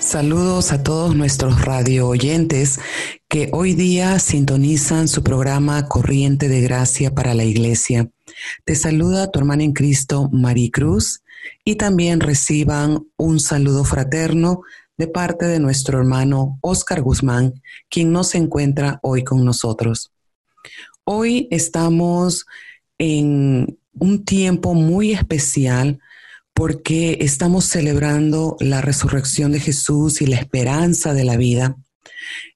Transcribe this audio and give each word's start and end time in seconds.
Saludos 0.00 0.72
a 0.72 0.82
todos 0.82 1.14
nuestros 1.14 1.64
radio 1.64 2.08
oyentes 2.08 2.80
que 3.28 3.50
hoy 3.52 3.74
día 3.74 4.18
sintonizan 4.18 5.06
su 5.06 5.22
programa 5.22 5.86
Corriente 5.86 6.48
de 6.48 6.62
Gracia 6.62 7.14
para 7.14 7.34
la 7.34 7.44
Iglesia. 7.44 8.08
Te 8.64 8.74
saluda 8.74 9.30
tu 9.30 9.38
hermana 9.38 9.64
en 9.64 9.74
Cristo, 9.74 10.30
Maricruz, 10.32 11.22
y 11.62 11.76
también 11.76 12.20
reciban 12.20 13.06
un 13.16 13.38
saludo 13.38 13.84
fraterno 13.84 14.62
de 14.96 15.08
parte 15.08 15.46
de 15.46 15.60
nuestro 15.60 15.98
hermano 15.98 16.58
Oscar 16.62 17.02
Guzmán, 17.02 17.62
quien 17.90 18.10
no 18.10 18.24
se 18.24 18.38
encuentra 18.38 18.98
hoy 19.02 19.24
con 19.24 19.44
nosotros. 19.44 20.10
Hoy 21.04 21.48
estamos 21.50 22.46
en 22.98 23.78
un 24.00 24.24
tiempo 24.24 24.74
muy 24.74 25.12
especial 25.12 25.98
porque 26.54 27.18
estamos 27.20 27.66
celebrando 27.66 28.56
la 28.58 28.80
resurrección 28.80 29.52
de 29.52 29.60
Jesús 29.60 30.20
y 30.20 30.26
la 30.26 30.36
esperanza 30.36 31.14
de 31.14 31.24
la 31.24 31.36
vida, 31.36 31.76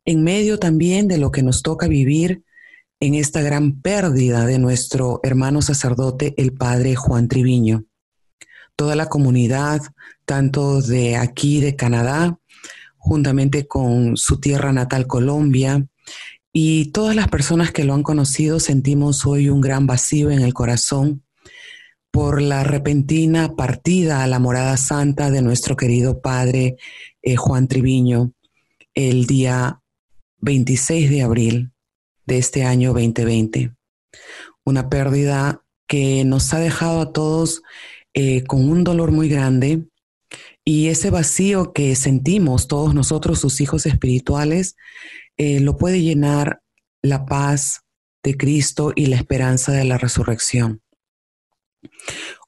en 0.05 0.25
medio 0.25 0.59
también 0.59 1.07
de 1.07 1.19
lo 1.19 1.31
que 1.31 1.45
nos 1.45 1.63
toca 1.63 1.87
vivir 1.87 2.43
en 2.99 3.15
esta 3.15 3.43
gran 3.43 3.81
pérdida 3.81 4.45
de 4.45 4.59
nuestro 4.59 5.21
hermano 5.23 5.63
sacerdote, 5.63 6.35
el 6.37 6.53
padre 6.53 6.97
Juan 6.97 7.29
Triviño. 7.29 7.85
Toda 8.75 8.97
la 8.97 9.07
comunidad, 9.07 9.81
tanto 10.25 10.83
de 10.83 11.17
aquí, 11.17 11.61
de 11.61 11.77
Canadá, 11.77 12.39
juntamente 12.97 13.67
con 13.67 14.17
su 14.17 14.41
tierra 14.41 14.73
natal, 14.73 15.07
Colombia, 15.07 15.87
y 16.53 16.87
todas 16.87 17.17
las 17.17 17.29
personas 17.29 17.73
que 17.73 17.85
lo 17.85 17.95
han 17.95 18.03
conocido, 18.03 18.61
sentimos 18.61 19.27
hoy 19.27 19.49
un 19.49 19.61
gran 19.61 19.87
vacío 19.87 20.31
en 20.31 20.41
el 20.41 20.55
corazón 20.55 21.23
por 22.13 22.43
la 22.43 22.63
repentina 22.63 23.57
partida 23.57 24.23
a 24.23 24.27
la 24.27 24.39
morada 24.39 24.77
santa 24.77 25.31
de 25.31 25.41
nuestro 25.41 25.77
querido 25.77 26.21
padre 26.21 26.77
eh, 27.23 27.37
Juan 27.37 27.69
Triviño 27.69 28.33
el 28.95 29.27
día 29.27 29.81
26 30.41 31.09
de 31.09 31.23
abril 31.23 31.73
de 32.27 32.37
este 32.37 32.65
año 32.65 32.93
2020. 32.93 33.75
Una 34.65 34.91
pérdida 34.91 35.65
que 35.89 36.25
nos 36.25 36.53
ha 36.53 36.59
dejado 36.59 37.01
a 37.01 37.13
todos 37.13 37.63
eh, 38.13 38.45
con 38.45 38.69
un 38.69 38.85
dolor 38.85 39.11
muy 39.11 39.31
grande 39.31 39.87
y 40.67 40.89
ese 40.89 41.09
vacío 41.09 41.73
que 41.73 41.97
sentimos 41.97 42.69
todos 42.69 42.95
nosotros, 42.95 43.41
sus 43.41 43.63
hijos 43.63 43.87
espirituales, 43.87 44.77
eh, 45.39 45.61
lo 45.61 45.79
puede 45.79 46.03
llenar 46.03 46.61
la 47.01 47.25
paz 47.25 47.81
de 48.23 48.37
Cristo 48.37 48.93
y 48.95 49.07
la 49.07 49.17
esperanza 49.17 49.73
de 49.73 49.85
la 49.85 49.97
resurrección. 49.97 50.82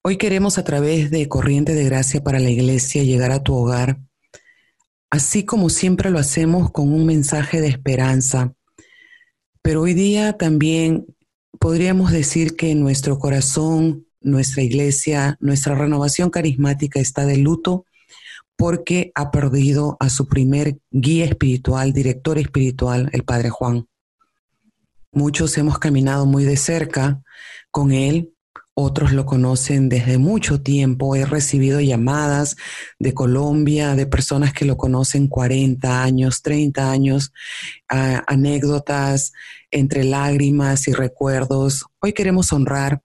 Hoy 0.02 0.16
queremos 0.16 0.58
a 0.58 0.64
través 0.64 1.10
de 1.10 1.28
Corriente 1.28 1.74
de 1.74 1.84
Gracia 1.84 2.22
para 2.22 2.38
la 2.38 2.50
Iglesia 2.50 3.02
llegar 3.02 3.32
a 3.32 3.42
tu 3.42 3.54
hogar, 3.54 4.00
así 5.10 5.44
como 5.44 5.70
siempre 5.70 6.10
lo 6.10 6.18
hacemos 6.18 6.70
con 6.70 6.92
un 6.92 7.06
mensaje 7.06 7.60
de 7.60 7.68
esperanza. 7.68 8.54
Pero 9.62 9.82
hoy 9.82 9.94
día 9.94 10.34
también 10.34 11.06
podríamos 11.58 12.12
decir 12.12 12.54
que 12.56 12.74
nuestro 12.74 13.18
corazón, 13.18 14.06
nuestra 14.20 14.62
iglesia, 14.62 15.38
nuestra 15.40 15.74
renovación 15.74 16.30
carismática 16.30 17.00
está 17.00 17.24
de 17.24 17.38
luto 17.38 17.86
porque 18.56 19.10
ha 19.14 19.30
perdido 19.30 19.96
a 20.00 20.10
su 20.10 20.28
primer 20.28 20.78
guía 20.90 21.24
espiritual, 21.24 21.92
director 21.92 22.38
espiritual, 22.38 23.08
el 23.12 23.24
Padre 23.24 23.50
Juan. 23.50 23.88
Muchos 25.12 25.56
hemos 25.58 25.78
caminado 25.78 26.26
muy 26.26 26.44
de 26.44 26.56
cerca 26.56 27.22
con 27.70 27.92
él, 27.92 28.33
otros 28.74 29.12
lo 29.12 29.24
conocen 29.24 29.88
desde 29.88 30.18
mucho 30.18 30.60
tiempo. 30.60 31.14
He 31.14 31.24
recibido 31.24 31.80
llamadas 31.80 32.56
de 32.98 33.14
Colombia, 33.14 33.94
de 33.94 34.06
personas 34.06 34.52
que 34.52 34.64
lo 34.64 34.76
conocen 34.76 35.28
40 35.28 36.02
años, 36.02 36.42
30 36.42 36.90
años, 36.90 37.32
anécdotas 37.88 39.32
entre 39.70 40.02
lágrimas 40.04 40.88
y 40.88 40.92
recuerdos. 40.92 41.86
Hoy 42.00 42.12
queremos 42.12 42.52
honrar 42.52 43.02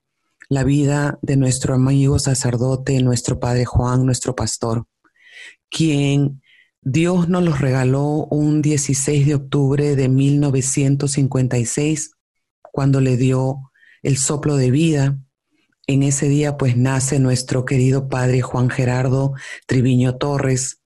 la 0.49 0.63
vida 0.63 1.19
de 1.21 1.37
nuestro 1.37 1.75
amigo 1.75 2.17
sacerdote, 2.17 3.01
nuestro 3.03 3.39
Padre 3.39 3.65
Juan, 3.65 4.05
nuestro 4.05 4.35
pastor, 4.35 4.87
quien 5.69 6.41
Dios 6.81 7.29
nos 7.29 7.43
los 7.43 7.61
regaló 7.61 8.25
un 8.31 8.63
16 8.63 9.27
de 9.27 9.35
octubre 9.35 9.95
de 9.95 10.09
1956, 10.09 12.13
cuando 12.71 13.01
le 13.01 13.17
dio 13.17 13.71
el 14.01 14.17
soplo 14.17 14.55
de 14.55 14.71
vida 14.71 15.19
en 15.89 16.03
ese 16.03 16.29
día 16.29 16.55
pues 16.55 16.77
nace 16.77 17.17
nuestro 17.17 17.65
querido 17.65 18.09
padre 18.09 18.43
Juan 18.43 18.69
Gerardo 18.69 19.33
Triviño 19.65 20.17
Torres 20.17 20.83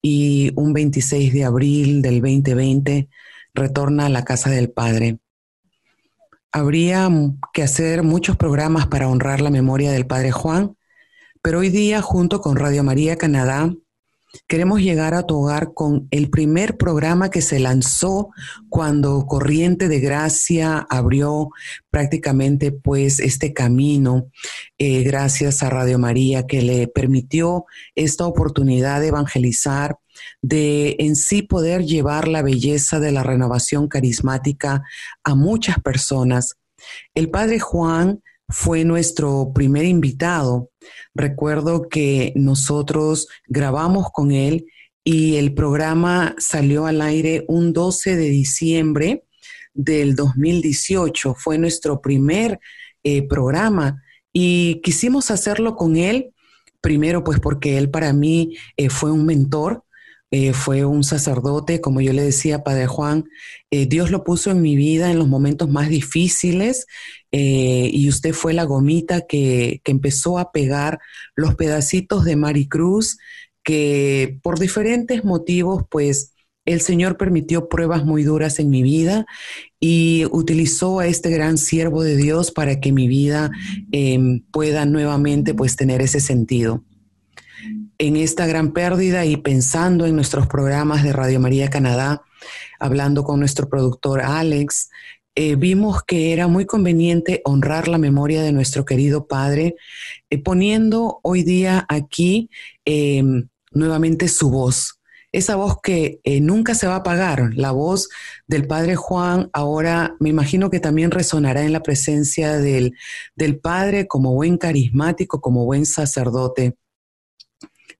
y 0.00 0.52
un 0.54 0.72
26 0.72 1.32
de 1.32 1.44
abril 1.44 2.02
del 2.02 2.20
2020 2.20 3.08
retorna 3.52 4.06
a 4.06 4.10
la 4.10 4.24
casa 4.24 4.48
del 4.48 4.70
padre. 4.70 5.18
Habría 6.52 7.10
que 7.52 7.64
hacer 7.64 8.04
muchos 8.04 8.36
programas 8.36 8.86
para 8.86 9.08
honrar 9.08 9.40
la 9.40 9.50
memoria 9.50 9.90
del 9.90 10.06
padre 10.06 10.30
Juan, 10.30 10.76
pero 11.42 11.58
hoy 11.58 11.70
día 11.70 12.00
junto 12.00 12.40
con 12.40 12.54
Radio 12.54 12.84
María 12.84 13.16
Canadá 13.16 13.74
Queremos 14.46 14.80
llegar 14.80 15.14
a 15.14 15.26
tu 15.26 15.36
hogar 15.36 15.74
con 15.74 16.08
el 16.10 16.30
primer 16.30 16.76
programa 16.76 17.30
que 17.30 17.42
se 17.42 17.58
lanzó 17.58 18.30
cuando 18.68 19.26
Corriente 19.26 19.88
de 19.88 20.00
Gracia 20.00 20.86
abrió 20.88 21.50
prácticamente 21.90 22.72
pues 22.72 23.18
este 23.18 23.52
camino, 23.52 24.30
eh, 24.78 25.02
gracias 25.02 25.62
a 25.62 25.70
Radio 25.70 25.98
María, 25.98 26.46
que 26.46 26.62
le 26.62 26.88
permitió 26.88 27.66
esta 27.94 28.26
oportunidad 28.26 29.00
de 29.00 29.08
evangelizar, 29.08 29.98
de 30.40 30.96
en 30.98 31.16
sí 31.16 31.42
poder 31.42 31.84
llevar 31.84 32.28
la 32.28 32.42
belleza 32.42 33.00
de 33.00 33.12
la 33.12 33.22
renovación 33.22 33.88
carismática 33.88 34.82
a 35.24 35.34
muchas 35.34 35.78
personas. 35.80 36.56
El 37.14 37.30
Padre 37.30 37.60
Juan 37.60 38.22
fue 38.48 38.84
nuestro 38.84 39.52
primer 39.54 39.84
invitado. 39.84 40.71
Recuerdo 41.14 41.88
que 41.88 42.32
nosotros 42.36 43.28
grabamos 43.46 44.06
con 44.12 44.32
él 44.32 44.66
y 45.04 45.36
el 45.36 45.54
programa 45.54 46.34
salió 46.38 46.86
al 46.86 47.00
aire 47.02 47.44
un 47.48 47.72
12 47.72 48.16
de 48.16 48.28
diciembre 48.28 49.24
del 49.74 50.14
2018. 50.14 51.34
Fue 51.34 51.58
nuestro 51.58 52.00
primer 52.00 52.60
eh, 53.02 53.26
programa 53.26 54.02
y 54.32 54.80
quisimos 54.82 55.30
hacerlo 55.30 55.76
con 55.76 55.96
él, 55.96 56.32
primero 56.80 57.24
pues 57.24 57.40
porque 57.40 57.78
él 57.78 57.90
para 57.90 58.12
mí 58.12 58.56
eh, 58.76 58.88
fue 58.88 59.10
un 59.10 59.26
mentor, 59.26 59.84
eh, 60.34 60.54
fue 60.54 60.86
un 60.86 61.04
sacerdote, 61.04 61.82
como 61.82 62.00
yo 62.00 62.14
le 62.14 62.22
decía, 62.22 62.64
Padre 62.64 62.86
Juan, 62.86 63.28
eh, 63.70 63.84
Dios 63.84 64.10
lo 64.10 64.24
puso 64.24 64.50
en 64.50 64.62
mi 64.62 64.76
vida 64.76 65.10
en 65.10 65.18
los 65.18 65.28
momentos 65.28 65.68
más 65.68 65.90
difíciles 65.90 66.86
eh, 67.32 67.90
y 67.92 68.08
usted 68.08 68.32
fue 68.32 68.54
la 68.54 68.64
gomita 68.64 69.26
que, 69.26 69.82
que, 69.84 69.92
empezó 69.92 70.38
a 70.38 70.50
pegar 70.50 71.00
los 71.36 71.54
pedacitos 71.54 72.24
de 72.24 72.36
Maricruz 72.36 73.18
que 73.62 74.38
por 74.42 74.58
diferentes 74.58 75.22
motivos 75.22 75.84
pues 75.90 76.32
el 76.64 76.80
Señor 76.80 77.18
permitió 77.18 77.68
pruebas 77.68 78.06
muy 78.06 78.22
duras 78.22 78.58
en 78.58 78.70
mi 78.70 78.82
vida 78.82 79.26
y 79.78 80.24
utilizó 80.30 81.00
a 81.00 81.08
este 81.08 81.28
gran 81.28 81.58
siervo 81.58 82.02
de 82.02 82.16
Dios 82.16 82.52
para 82.52 82.80
que 82.80 82.90
mi 82.90 83.06
vida 83.06 83.50
em, 83.90 84.40
pueda 84.50 84.86
nuevamente 84.86 85.52
pues 85.52 85.76
tener 85.76 86.00
ese 86.00 86.20
sentido. 86.20 86.84
En 87.98 88.16
esta 88.16 88.46
gran 88.46 88.72
pérdida 88.72 89.24
y 89.24 89.36
pensando 89.36 90.06
en 90.06 90.16
nuestros 90.16 90.46
programas 90.46 91.02
de 91.02 91.12
Radio 91.12 91.40
María 91.40 91.70
Canadá, 91.70 92.22
hablando 92.78 93.24
con 93.24 93.40
nuestro 93.40 93.68
productor 93.68 94.20
Alex, 94.20 94.90
eh, 95.34 95.56
vimos 95.56 96.02
que 96.02 96.32
era 96.32 96.46
muy 96.46 96.66
conveniente 96.66 97.40
honrar 97.44 97.88
la 97.88 97.98
memoria 97.98 98.42
de 98.42 98.52
nuestro 98.52 98.84
querido 98.84 99.26
padre, 99.26 99.76
eh, 100.28 100.38
poniendo 100.38 101.20
hoy 101.22 101.42
día 101.42 101.86
aquí 101.88 102.50
em, 102.84 103.48
nuevamente 103.72 104.28
su 104.28 104.50
voz 104.50 104.98
esa 105.32 105.56
voz 105.56 105.76
que 105.82 106.20
eh, 106.24 106.40
nunca 106.40 106.74
se 106.74 106.86
va 106.86 106.94
a 106.94 106.98
apagar, 106.98 107.52
la 107.54 107.72
voz 107.72 108.10
del 108.46 108.66
Padre 108.66 108.96
Juan, 108.96 109.48
ahora 109.54 110.14
me 110.20 110.28
imagino 110.28 110.68
que 110.68 110.78
también 110.78 111.10
resonará 111.10 111.62
en 111.62 111.72
la 111.72 111.82
presencia 111.82 112.58
del, 112.58 112.94
Padre 113.62 114.06
como 114.06 114.34
buen 114.34 114.58
carismático, 114.58 115.40
como 115.40 115.64
buen 115.64 115.86
sacerdote. 115.86 116.76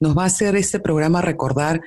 Nos 0.03 0.19
va 0.19 0.25
a 0.25 0.27
hacer 0.27 0.57
este 0.57 0.81
programa 0.81 1.23
recordar 1.23 1.81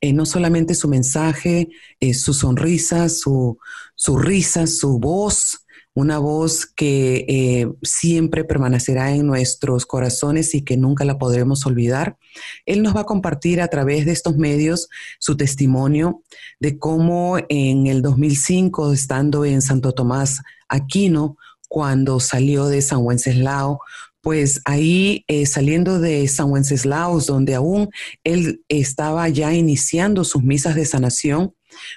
eh, 0.00 0.12
no 0.12 0.26
solamente 0.26 0.74
su 0.74 0.88
mensaje, 0.88 1.68
eh, 2.00 2.14
su 2.14 2.34
sonrisa, 2.34 3.08
su, 3.08 3.58
su 3.94 4.18
risa, 4.18 4.66
su 4.66 4.98
voz, 4.98 5.64
una 5.94 6.18
voz 6.18 6.66
que 6.66 7.24
eh, 7.28 7.68
siempre 7.82 8.42
permanecerá 8.42 9.14
en 9.14 9.24
nuestros 9.24 9.86
corazones 9.86 10.52
y 10.56 10.62
que 10.62 10.76
nunca 10.76 11.04
la 11.04 11.16
podremos 11.16 11.64
olvidar. 11.64 12.18
Él 12.66 12.82
nos 12.82 12.96
va 12.96 13.02
a 13.02 13.06
compartir 13.06 13.60
a 13.60 13.68
través 13.68 14.04
de 14.04 14.10
estos 14.10 14.36
medios 14.36 14.88
su 15.20 15.36
testimonio 15.36 16.24
de 16.58 16.76
cómo 16.76 17.38
en 17.48 17.86
el 17.86 18.02
2005, 18.02 18.92
estando 18.92 19.44
en 19.44 19.62
Santo 19.62 19.92
Tomás 19.92 20.40
Aquino, 20.68 21.36
cuando 21.68 22.18
salió 22.18 22.66
de 22.66 22.82
San 22.82 22.98
Wenceslao, 23.02 23.78
pues 24.20 24.60
ahí 24.64 25.24
eh, 25.28 25.46
saliendo 25.46 25.98
de 25.98 26.26
San 26.28 26.50
Wenceslao, 26.50 27.20
donde 27.20 27.54
aún 27.54 27.90
él 28.24 28.62
estaba 28.68 29.28
ya 29.28 29.54
iniciando 29.54 30.24
sus 30.24 30.42
misas 30.42 30.74
de 30.74 30.84
sanación, 30.84 31.54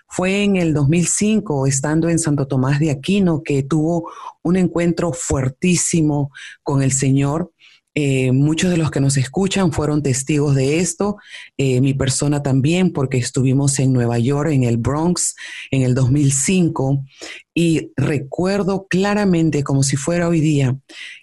fue 0.08 0.44
en 0.44 0.56
el 0.58 0.74
2005, 0.74 1.68
estando 1.68 2.10
en 2.10 2.20
Santo 2.20 2.48
Tomás 2.48 2.80
de 2.80 2.92
Aquino, 2.92 3.42
que 3.44 3.64
tuvo 3.64 4.12
un 4.44 4.58
encuentro 4.58 5.14
fuertísimo 5.14 6.32
con 6.62 6.84
el 6.84 6.92
Señor. 6.92 7.52
Eh, 7.96 8.32
muchos 8.32 8.72
de 8.72 8.78
los 8.78 8.90
que 8.90 9.00
nos 9.00 9.18
escuchan 9.18 9.72
fueron 9.72 10.02
testigos 10.02 10.56
de 10.56 10.80
esto, 10.80 11.18
eh, 11.58 11.80
mi 11.80 11.94
persona 11.94 12.42
también, 12.42 12.92
porque 12.92 13.18
estuvimos 13.18 13.78
en 13.78 13.94
Nueva 13.94 14.18
York, 14.18 14.50
en 14.52 14.64
el 14.64 14.78
Bronx, 14.78 15.36
en 15.70 15.84
el 15.84 15.94
2005, 15.94 17.06
y 17.54 17.92
recuerdo 17.96 18.88
claramente, 18.90 19.64
como 19.64 19.84
si 19.84 19.96
fuera 19.96 20.28
hoy 20.28 20.40
día, 20.40 20.76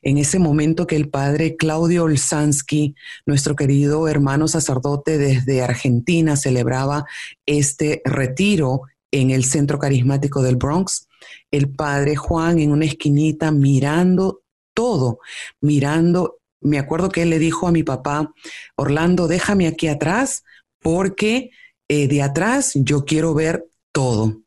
en 0.03 0.19
ese 0.19 0.39
momento 0.39 0.87
que 0.87 0.95
el 0.95 1.09
padre 1.09 1.57
Claudio 1.57 2.05
Olsansky, 2.05 2.95
nuestro 3.27 3.57
querido 3.57 4.07
hermano 4.07 4.47
sacerdote 4.47 5.19
desde 5.19 5.63
Argentina, 5.63 6.37
celebraba 6.37 7.05
este 7.47 8.01
retiro 8.05 8.83
en 9.11 9.31
el 9.31 9.45
centro 9.45 9.81
carismático 9.81 10.41
del 10.41 10.55
Bronx, 10.55 11.09
el 11.51 11.69
padre 11.69 12.15
Juan 12.15 12.61
en 12.61 12.71
una 12.71 12.85
esquinita 12.85 13.51
mirando 13.51 14.43
todo, 14.73 15.19
mirando 15.61 16.40
me 16.61 16.79
acuerdo 16.79 17.09
que 17.09 17.23
él 17.23 17.31
le 17.31 17.39
dijo 17.39 17.67
a 17.67 17.73
mi 17.73 17.83
papá, 17.83 18.33
Orlando, 18.77 19.29
déjame 19.29 19.67
aquí 19.67 19.89
atrás 19.89 20.45
porque 20.79 21.51
eh, 21.89 22.09
de 22.09 22.23
atrás 22.23 22.73
yo 22.75 23.05
quiero 23.05 23.35
ver 23.35 23.67
todo. 23.93 24.43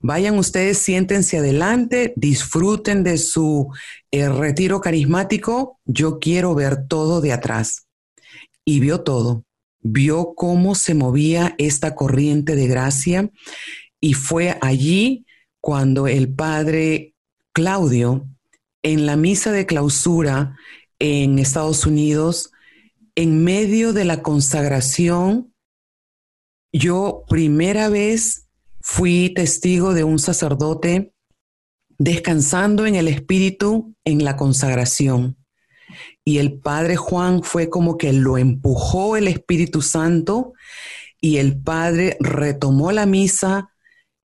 Vayan 0.00 0.38
ustedes, 0.38 0.78
siéntense 0.78 1.38
adelante, 1.38 2.12
disfruten 2.16 3.02
de 3.04 3.16
su 3.16 3.72
eh, 4.10 4.28
retiro 4.28 4.80
carismático. 4.82 5.80
Yo 5.86 6.18
quiero 6.18 6.54
ver 6.54 6.86
todo 6.86 7.22
de 7.22 7.32
atrás. 7.32 7.86
Y 8.66 8.80
vio 8.80 9.00
todo. 9.00 9.44
Vio 9.80 10.34
cómo 10.34 10.74
se 10.74 10.94
movía 10.94 11.54
esta 11.56 11.94
corriente 11.94 12.54
de 12.54 12.66
gracia. 12.66 13.30
Y 13.98 14.12
fue 14.12 14.58
allí 14.60 15.24
cuando 15.60 16.06
el 16.06 16.34
padre 16.34 17.14
Claudio, 17.54 18.28
en 18.82 19.06
la 19.06 19.16
misa 19.16 19.52
de 19.52 19.64
clausura, 19.64 20.54
en 21.04 21.38
Estados 21.38 21.84
Unidos, 21.84 22.50
en 23.14 23.44
medio 23.44 23.92
de 23.92 24.06
la 24.06 24.22
consagración, 24.22 25.52
yo 26.72 27.24
primera 27.28 27.90
vez 27.90 28.48
fui 28.80 29.34
testigo 29.34 29.92
de 29.92 30.02
un 30.02 30.18
sacerdote 30.18 31.12
descansando 31.98 32.86
en 32.86 32.94
el 32.94 33.08
Espíritu 33.08 33.94
en 34.06 34.24
la 34.24 34.36
consagración. 34.36 35.36
Y 36.24 36.38
el 36.38 36.58
Padre 36.58 36.96
Juan 36.96 37.42
fue 37.42 37.68
como 37.68 37.98
que 37.98 38.14
lo 38.14 38.38
empujó 38.38 39.18
el 39.18 39.28
Espíritu 39.28 39.82
Santo 39.82 40.54
y 41.20 41.36
el 41.36 41.60
Padre 41.60 42.16
retomó 42.18 42.92
la 42.92 43.04
misa, 43.04 43.68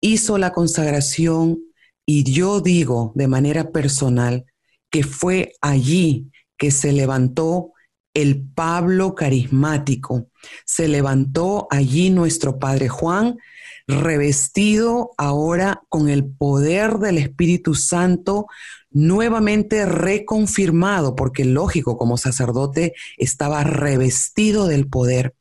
hizo 0.00 0.38
la 0.38 0.52
consagración 0.52 1.58
y 2.06 2.22
yo 2.22 2.60
digo 2.60 3.10
de 3.16 3.26
manera 3.26 3.72
personal 3.72 4.46
que 4.90 5.02
fue 5.02 5.54
allí 5.60 6.30
que 6.58 6.70
se 6.70 6.92
levantó 6.92 7.72
el 8.14 8.42
Pablo 8.42 9.14
carismático. 9.14 10.28
Se 10.64 10.88
levantó 10.88 11.68
allí 11.70 12.10
nuestro 12.10 12.58
Padre 12.58 12.88
Juan, 12.88 13.38
revestido 13.86 15.12
ahora 15.16 15.82
con 15.88 16.08
el 16.08 16.26
poder 16.26 16.98
del 16.98 17.18
Espíritu 17.18 17.74
Santo, 17.74 18.46
nuevamente 18.90 19.86
reconfirmado, 19.86 21.14
porque 21.14 21.44
lógico, 21.44 21.96
como 21.96 22.16
sacerdote 22.16 22.94
estaba 23.16 23.62
revestido 23.62 24.66
del 24.66 24.88
poder. 24.88 25.34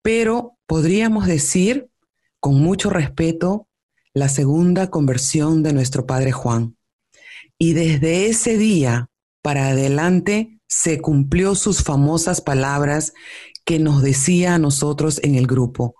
Pero 0.00 0.56
podríamos 0.66 1.26
decir, 1.26 1.88
con 2.40 2.60
mucho 2.60 2.90
respeto, 2.90 3.66
la 4.14 4.28
segunda 4.28 4.88
conversión 4.88 5.62
de 5.62 5.72
nuestro 5.72 6.06
Padre 6.06 6.32
Juan. 6.32 6.76
Y 7.58 7.72
desde 7.72 8.26
ese 8.26 8.56
día 8.56 9.10
para 9.42 9.68
adelante 9.68 10.60
se 10.66 11.00
cumplió 11.00 11.54
sus 11.54 11.82
famosas 11.82 12.40
palabras 12.40 13.12
que 13.64 13.78
nos 13.78 14.02
decía 14.02 14.54
a 14.54 14.58
nosotros 14.58 15.20
en 15.22 15.34
el 15.34 15.46
grupo, 15.46 15.94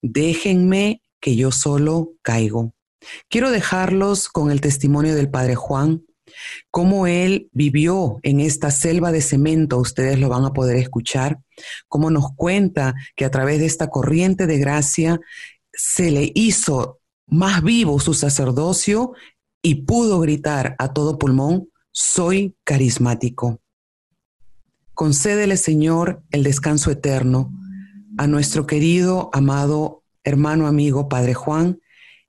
déjenme 0.00 1.02
que 1.20 1.36
yo 1.36 1.52
solo 1.52 2.12
caigo. 2.22 2.74
Quiero 3.28 3.50
dejarlos 3.50 4.28
con 4.28 4.50
el 4.50 4.60
testimonio 4.60 5.14
del 5.14 5.30
Padre 5.30 5.54
Juan, 5.54 6.04
cómo 6.70 7.06
él 7.06 7.48
vivió 7.52 8.18
en 8.22 8.40
esta 8.40 8.70
selva 8.70 9.12
de 9.12 9.20
cemento, 9.20 9.78
ustedes 9.78 10.18
lo 10.18 10.28
van 10.28 10.44
a 10.44 10.52
poder 10.52 10.76
escuchar, 10.76 11.38
cómo 11.88 12.10
nos 12.10 12.34
cuenta 12.36 12.94
que 13.16 13.24
a 13.24 13.30
través 13.30 13.58
de 13.58 13.66
esta 13.66 13.88
corriente 13.88 14.46
de 14.46 14.58
gracia 14.58 15.20
se 15.72 16.10
le 16.10 16.30
hizo 16.34 17.00
más 17.26 17.62
vivo 17.62 17.98
su 18.00 18.14
sacerdocio 18.14 19.12
y 19.62 19.86
pudo 19.86 20.20
gritar 20.20 20.74
a 20.78 20.92
todo 20.92 21.18
pulmón, 21.18 21.68
soy 21.92 22.56
carismático. 22.64 23.60
Concédele, 24.94 25.56
Señor, 25.56 26.22
el 26.30 26.42
descanso 26.42 26.90
eterno 26.90 27.52
a 28.18 28.26
nuestro 28.26 28.66
querido, 28.66 29.30
amado 29.32 30.02
hermano 30.24 30.66
amigo 30.66 31.08
Padre 31.08 31.34
Juan, 31.34 31.80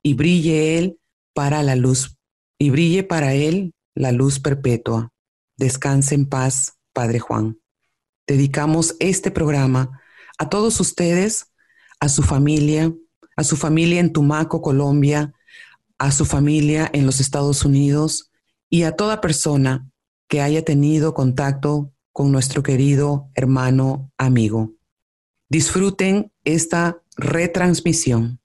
y 0.01 0.13
brille 0.13 0.77
él 0.77 0.99
para 1.33 1.63
la 1.63 1.75
luz, 1.75 2.17
y 2.57 2.69
brille 2.69 3.03
para 3.03 3.33
él 3.33 3.73
la 3.95 4.11
luz 4.11 4.39
perpetua. 4.39 5.11
Descanse 5.57 6.15
en 6.15 6.27
paz, 6.27 6.77
Padre 6.93 7.19
Juan. 7.19 7.59
Dedicamos 8.27 8.95
este 8.99 9.31
programa 9.31 10.01
a 10.37 10.49
todos 10.49 10.79
ustedes, 10.79 11.51
a 11.99 12.09
su 12.09 12.23
familia, 12.23 12.93
a 13.35 13.43
su 13.43 13.55
familia 13.55 13.99
en 13.99 14.11
Tumaco, 14.11 14.61
Colombia, 14.61 15.33
a 15.97 16.11
su 16.11 16.25
familia 16.25 16.89
en 16.93 17.05
los 17.05 17.19
Estados 17.19 17.65
Unidos, 17.65 18.31
y 18.73 18.85
a 18.85 18.95
toda 18.95 19.21
persona 19.21 19.87
que 20.27 20.41
haya 20.41 20.65
tenido 20.65 21.13
contacto 21.13 21.93
con 22.11 22.31
nuestro 22.31 22.63
querido 22.63 23.29
hermano 23.35 24.11
amigo. 24.17 24.71
Disfruten 25.47 26.31
esta 26.43 26.97
retransmisión. 27.15 28.39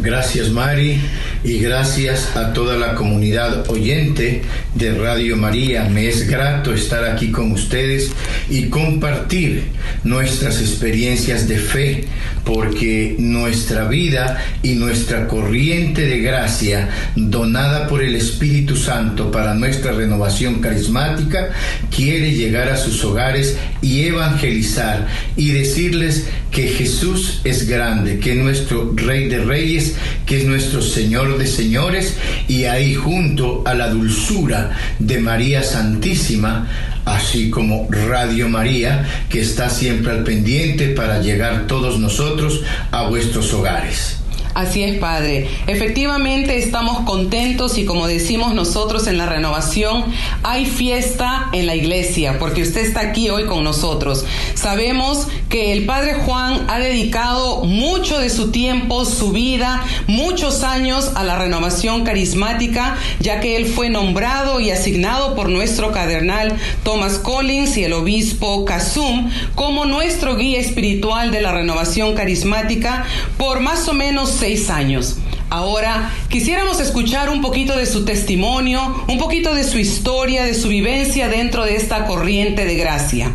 Gracias 0.00 0.50
Mari 0.50 1.00
y 1.44 1.58
gracias 1.58 2.36
a 2.36 2.52
toda 2.52 2.76
la 2.76 2.94
comunidad 2.94 3.70
oyente 3.70 4.42
de 4.74 4.94
Radio 4.94 5.36
María. 5.36 5.84
Me 5.84 6.08
es 6.08 6.28
grato 6.28 6.72
estar 6.72 7.04
aquí 7.04 7.30
con 7.30 7.52
ustedes 7.52 8.10
y 8.50 8.64
compartir 8.64 9.64
nuestras 10.04 10.60
experiencias 10.60 11.48
de 11.48 11.58
fe, 11.58 12.04
porque 12.44 13.14
nuestra 13.18 13.84
vida 13.84 14.42
y 14.62 14.74
nuestra 14.74 15.28
corriente 15.28 16.06
de 16.06 16.20
gracia 16.20 16.88
donada 17.14 17.88
por 17.88 18.02
el 18.02 18.14
Espíritu 18.14 18.76
Santo 18.76 19.30
para 19.30 19.54
nuestra 19.54 19.92
renovación 19.92 20.60
carismática 20.60 21.50
quiere 21.94 22.32
llegar 22.32 22.68
a 22.68 22.76
sus 22.76 23.04
hogares 23.04 23.56
y 23.82 24.04
evangelizar 24.04 25.06
y 25.36 25.50
decirles 25.50 26.26
que 26.50 26.68
Jesús 26.68 27.40
es 27.44 27.68
grande, 27.68 28.18
que 28.18 28.32
es 28.32 28.38
nuestro 28.38 28.92
Rey 28.96 29.28
de 29.28 29.44
Reyes, 29.44 29.94
que 30.28 30.38
es 30.38 30.44
nuestro 30.44 30.82
Señor 30.82 31.38
de 31.38 31.46
Señores, 31.46 32.16
y 32.46 32.64
ahí 32.64 32.94
junto 32.94 33.62
a 33.64 33.72
la 33.72 33.88
dulzura 33.88 34.76
de 34.98 35.18
María 35.20 35.62
Santísima, 35.62 36.68
así 37.06 37.48
como 37.48 37.88
Radio 37.90 38.48
María, 38.48 39.24
que 39.30 39.40
está 39.40 39.70
siempre 39.70 40.12
al 40.12 40.24
pendiente 40.24 40.88
para 40.88 41.22
llegar 41.22 41.66
todos 41.66 41.98
nosotros 41.98 42.62
a 42.90 43.08
vuestros 43.08 43.54
hogares. 43.54 44.17
Así 44.58 44.82
es, 44.82 44.98
Padre. 44.98 45.46
Efectivamente 45.68 46.58
estamos 46.58 47.02
contentos 47.02 47.78
y 47.78 47.84
como 47.84 48.08
decimos 48.08 48.54
nosotros 48.54 49.06
en 49.06 49.16
la 49.16 49.24
renovación, 49.24 50.06
hay 50.42 50.66
fiesta 50.66 51.48
en 51.52 51.66
la 51.66 51.76
iglesia 51.76 52.40
porque 52.40 52.62
usted 52.62 52.80
está 52.80 53.02
aquí 53.02 53.30
hoy 53.30 53.44
con 53.44 53.62
nosotros. 53.62 54.24
Sabemos 54.54 55.28
que 55.48 55.72
el 55.72 55.86
Padre 55.86 56.14
Juan 56.14 56.66
ha 56.68 56.80
dedicado 56.80 57.62
mucho 57.66 58.18
de 58.18 58.30
su 58.30 58.50
tiempo, 58.50 59.04
su 59.04 59.30
vida, 59.30 59.84
muchos 60.08 60.64
años 60.64 61.12
a 61.14 61.22
la 61.22 61.38
renovación 61.38 62.02
carismática, 62.02 62.96
ya 63.20 63.38
que 63.38 63.54
él 63.54 63.66
fue 63.66 63.90
nombrado 63.90 64.58
y 64.58 64.72
asignado 64.72 65.36
por 65.36 65.50
nuestro 65.50 65.92
cadernal 65.92 66.56
Thomas 66.82 67.20
Collins 67.20 67.76
y 67.76 67.84
el 67.84 67.92
obispo 67.92 68.64
Kazum 68.64 69.30
como 69.54 69.84
nuestro 69.84 70.36
guía 70.36 70.58
espiritual 70.58 71.30
de 71.30 71.42
la 71.42 71.52
renovación 71.52 72.16
carismática 72.16 73.04
por 73.36 73.60
más 73.60 73.86
o 73.86 73.92
menos 73.92 74.30
seis 74.48 74.70
años. 74.70 75.18
Ahora 75.50 76.10
quisiéramos 76.30 76.80
escuchar 76.80 77.28
un 77.28 77.42
poquito 77.42 77.76
de 77.76 77.84
su 77.84 78.06
testimonio, 78.06 79.04
un 79.06 79.18
poquito 79.18 79.54
de 79.54 79.62
su 79.62 79.78
historia, 79.78 80.44
de 80.44 80.54
su 80.54 80.68
vivencia 80.68 81.28
dentro 81.28 81.64
de 81.64 81.76
esta 81.76 82.06
corriente 82.06 82.64
de 82.64 82.76
gracia. 82.76 83.30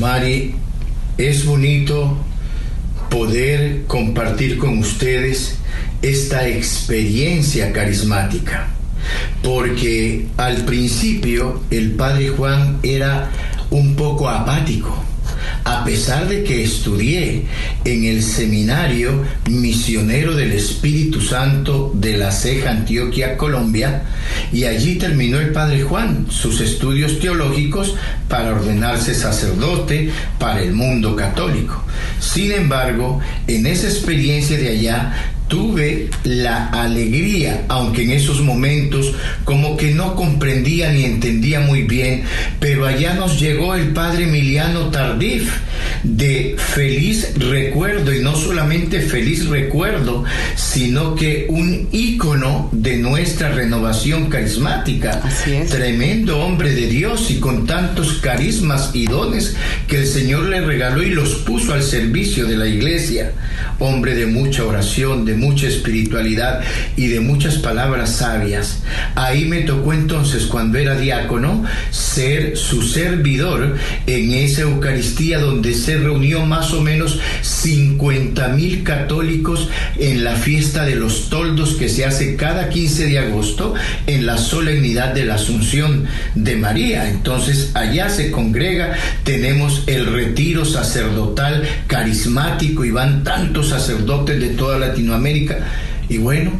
Mari, 0.00 0.56
es 1.18 1.44
bonito 1.44 2.16
poder 3.10 3.84
compartir 3.86 4.58
con 4.58 4.78
ustedes 4.78 5.58
esta 6.02 6.48
experiencia 6.48 7.72
carismática, 7.72 8.70
porque 9.40 10.26
al 10.36 10.64
principio 10.64 11.62
el 11.70 11.92
padre 11.92 12.30
Juan 12.30 12.80
era 12.82 13.30
un 13.70 13.94
poco 13.94 14.28
apático 14.28 15.11
a 15.64 15.84
pesar 15.84 16.28
de 16.28 16.42
que 16.44 16.62
estudié 16.64 17.44
en 17.84 18.04
el 18.04 18.22
seminario 18.22 19.22
misionero 19.48 20.34
del 20.34 20.52
Espíritu 20.52 21.20
Santo 21.20 21.92
de 21.94 22.16
la 22.16 22.32
Ceja, 22.32 22.70
Antioquia, 22.70 23.36
Colombia, 23.36 24.02
y 24.52 24.64
allí 24.64 24.96
terminó 24.96 25.38
el 25.40 25.52
Padre 25.52 25.82
Juan 25.82 26.26
sus 26.30 26.60
estudios 26.60 27.18
teológicos 27.20 27.94
para 28.28 28.52
ordenarse 28.52 29.14
sacerdote 29.14 30.10
para 30.38 30.62
el 30.62 30.72
mundo 30.72 31.16
católico. 31.16 31.84
Sin 32.20 32.52
embargo, 32.52 33.20
en 33.46 33.66
esa 33.66 33.88
experiencia 33.88 34.56
de 34.56 34.70
allá 34.70 35.12
tuve 35.52 36.08
la 36.24 36.68
alegría, 36.68 37.66
aunque 37.68 38.04
en 38.04 38.12
esos 38.12 38.40
momentos 38.40 39.12
como 39.44 39.76
que 39.76 39.90
no 39.90 40.14
comprendía 40.14 40.90
ni 40.90 41.04
entendía 41.04 41.60
muy 41.60 41.82
bien, 41.82 42.22
pero 42.58 42.86
allá 42.86 43.12
nos 43.12 43.38
llegó 43.38 43.74
el 43.74 43.88
padre 43.88 44.24
Emiliano 44.24 44.88
Tardif 44.88 45.52
de 46.02 46.56
feliz 46.58 47.34
recuerdo 47.36 48.14
y 48.14 48.20
no 48.20 48.34
solamente 48.34 49.00
feliz 49.00 49.46
recuerdo, 49.46 50.24
sino 50.56 51.14
que 51.14 51.46
un 51.48 51.88
ícono 51.92 52.70
de 52.72 52.96
nuestra 52.96 53.50
renovación 53.50 54.30
carismática. 54.30 55.22
Tremendo 55.68 56.40
hombre 56.40 56.74
de 56.74 56.86
Dios 56.86 57.30
y 57.30 57.38
con 57.40 57.66
tantos 57.66 58.14
carismas 58.14 58.90
y 58.94 59.06
dones 59.06 59.54
que 59.86 59.98
el 59.98 60.06
Señor 60.06 60.44
le 60.44 60.62
regaló 60.62 61.02
y 61.02 61.10
los 61.10 61.34
puso 61.36 61.74
al 61.74 61.82
servicio 61.82 62.46
de 62.46 62.56
la 62.56 62.66
iglesia. 62.66 63.32
Hombre 63.78 64.14
de 64.14 64.26
mucha 64.26 64.64
oración, 64.64 65.24
de 65.24 65.34
mucha 65.42 65.66
espiritualidad 65.66 66.60
y 66.96 67.08
de 67.08 67.20
muchas 67.20 67.56
palabras 67.56 68.16
sabias. 68.16 68.82
Ahí 69.16 69.44
me 69.44 69.62
tocó 69.62 69.92
entonces, 69.92 70.46
cuando 70.46 70.78
era 70.78 70.94
diácono, 70.96 71.64
ser 71.90 72.56
su 72.56 72.82
servidor 72.82 73.76
en 74.06 74.32
esa 74.32 74.62
Eucaristía 74.62 75.40
donde 75.40 75.74
se 75.74 75.98
reunió 75.98 76.46
más 76.46 76.72
o 76.72 76.80
menos 76.80 77.18
50 77.42 78.48
mil 78.48 78.84
católicos 78.84 79.68
en 79.98 80.22
la 80.22 80.36
fiesta 80.36 80.84
de 80.84 80.94
los 80.94 81.28
toldos 81.28 81.74
que 81.74 81.88
se 81.88 82.04
hace 82.04 82.36
cada 82.36 82.68
15 82.68 83.06
de 83.06 83.18
agosto 83.18 83.74
en 84.06 84.24
la 84.26 84.38
solemnidad 84.38 85.12
de 85.12 85.24
la 85.24 85.34
Asunción 85.34 86.06
de 86.36 86.56
María. 86.56 87.10
Entonces 87.10 87.72
allá 87.74 88.08
se 88.08 88.30
congrega, 88.30 88.96
tenemos 89.24 89.82
el 89.86 90.06
retiro 90.06 90.64
sacerdotal 90.64 91.64
carismático 91.88 92.84
y 92.84 92.90
van 92.90 93.24
tantos 93.24 93.70
sacerdotes 93.70 94.40
de 94.40 94.50
toda 94.50 94.78
Latinoamérica. 94.78 95.21
Y 96.08 96.18
bueno, 96.18 96.52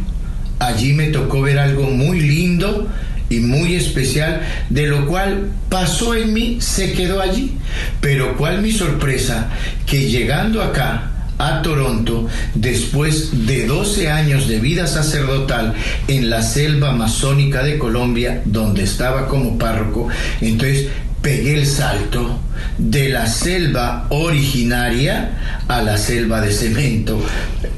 allí 0.59 0.92
me 0.92 1.09
tocó 1.09 1.42
ver 1.42 1.59
algo 1.59 1.90
muy 1.90 2.21
lindo 2.21 2.88
y 3.28 3.40
muy 3.40 3.75
especial, 3.75 4.42
de 4.69 4.87
lo 4.87 5.07
cual 5.07 5.50
pasó 5.69 6.14
en 6.14 6.33
mí, 6.33 6.59
se 6.61 6.92
quedó 6.92 7.21
allí. 7.21 7.52
Pero 8.00 8.37
cuál 8.37 8.62
mi 8.62 8.73
sorpresa, 8.73 9.49
que 9.87 10.11
llegando 10.11 10.62
acá, 10.62 11.12
a 11.38 11.61
Toronto 11.62 12.28
después 12.54 13.47
de 13.47 13.66
12 13.66 14.11
años 14.11 14.47
de 14.47 14.61
vida 14.61 14.87
sacerdotal 14.87 15.75
en 16.07 16.31
la 16.31 16.42
selva 16.42 16.90
amazónica 16.90 17.64
de 17.64 17.78
Colombia, 17.78 18.42
donde 18.45 18.85
estaba 18.85 19.26
como 19.26 19.59
párroco. 19.59 20.09
Entonces 20.40 20.88
pegué 21.22 21.54
el 21.54 21.66
salto 21.66 22.40
de 22.78 23.08
la 23.08 23.26
selva 23.26 24.06
originaria 24.10 25.62
a 25.68 25.80
la 25.80 25.96
selva 25.96 26.40
de 26.40 26.52
cemento, 26.52 27.24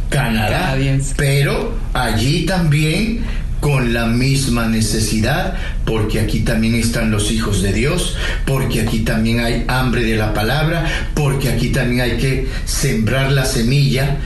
Canadá, 0.08 0.76
pero 1.16 1.76
allí 1.92 2.46
también 2.46 3.22
con 3.60 3.94
la 3.94 4.04
misma 4.06 4.66
necesidad, 4.66 5.54
porque 5.86 6.20
aquí 6.20 6.40
también 6.40 6.74
están 6.74 7.10
los 7.10 7.30
hijos 7.30 7.62
de 7.62 7.72
Dios, 7.72 8.14
porque 8.44 8.82
aquí 8.82 9.00
también 9.00 9.40
hay 9.40 9.64
hambre 9.68 10.04
de 10.04 10.16
la 10.16 10.34
palabra, 10.34 10.84
porque 11.14 11.48
aquí 11.48 11.68
también 11.68 12.02
hay 12.02 12.16
que 12.18 12.48
sembrar 12.66 13.32
la 13.32 13.46
semilla. 13.46 14.18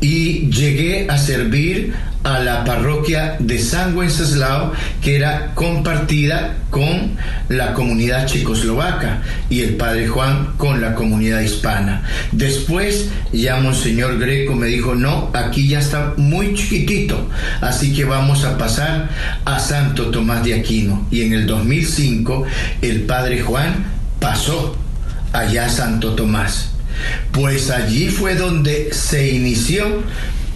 Y 0.00 0.50
llegué 0.50 1.06
a 1.08 1.18
servir 1.18 1.94
a 2.26 2.40
la 2.40 2.64
parroquia 2.64 3.36
de 3.38 3.58
San 3.60 3.96
Wenceslao, 3.96 4.72
que 5.00 5.14
era 5.14 5.54
compartida 5.54 6.56
con 6.70 7.16
la 7.48 7.72
comunidad 7.72 8.26
checoslovaca 8.26 9.22
y 9.48 9.60
el 9.60 9.76
padre 9.76 10.08
Juan 10.08 10.54
con 10.56 10.80
la 10.80 10.96
comunidad 10.96 11.40
hispana. 11.40 12.02
Después 12.32 13.10
ya 13.32 13.60
Monseñor 13.60 14.18
Greco 14.18 14.56
me 14.56 14.66
dijo, 14.66 14.96
no, 14.96 15.30
aquí 15.34 15.68
ya 15.68 15.78
está 15.78 16.14
muy 16.16 16.54
chiquitito, 16.54 17.28
así 17.60 17.94
que 17.94 18.04
vamos 18.04 18.44
a 18.44 18.58
pasar 18.58 19.08
a 19.44 19.60
Santo 19.60 20.10
Tomás 20.10 20.42
de 20.42 20.54
Aquino. 20.54 21.06
Y 21.12 21.22
en 21.22 21.32
el 21.32 21.46
2005 21.46 22.44
el 22.82 23.02
padre 23.02 23.40
Juan 23.40 23.84
pasó 24.18 24.76
allá 25.32 25.66
a 25.66 25.68
Santo 25.68 26.14
Tomás. 26.14 26.75
Pues 27.32 27.70
allí 27.70 28.08
fue 28.08 28.34
donde 28.34 28.92
se 28.92 29.28
inició 29.28 30.02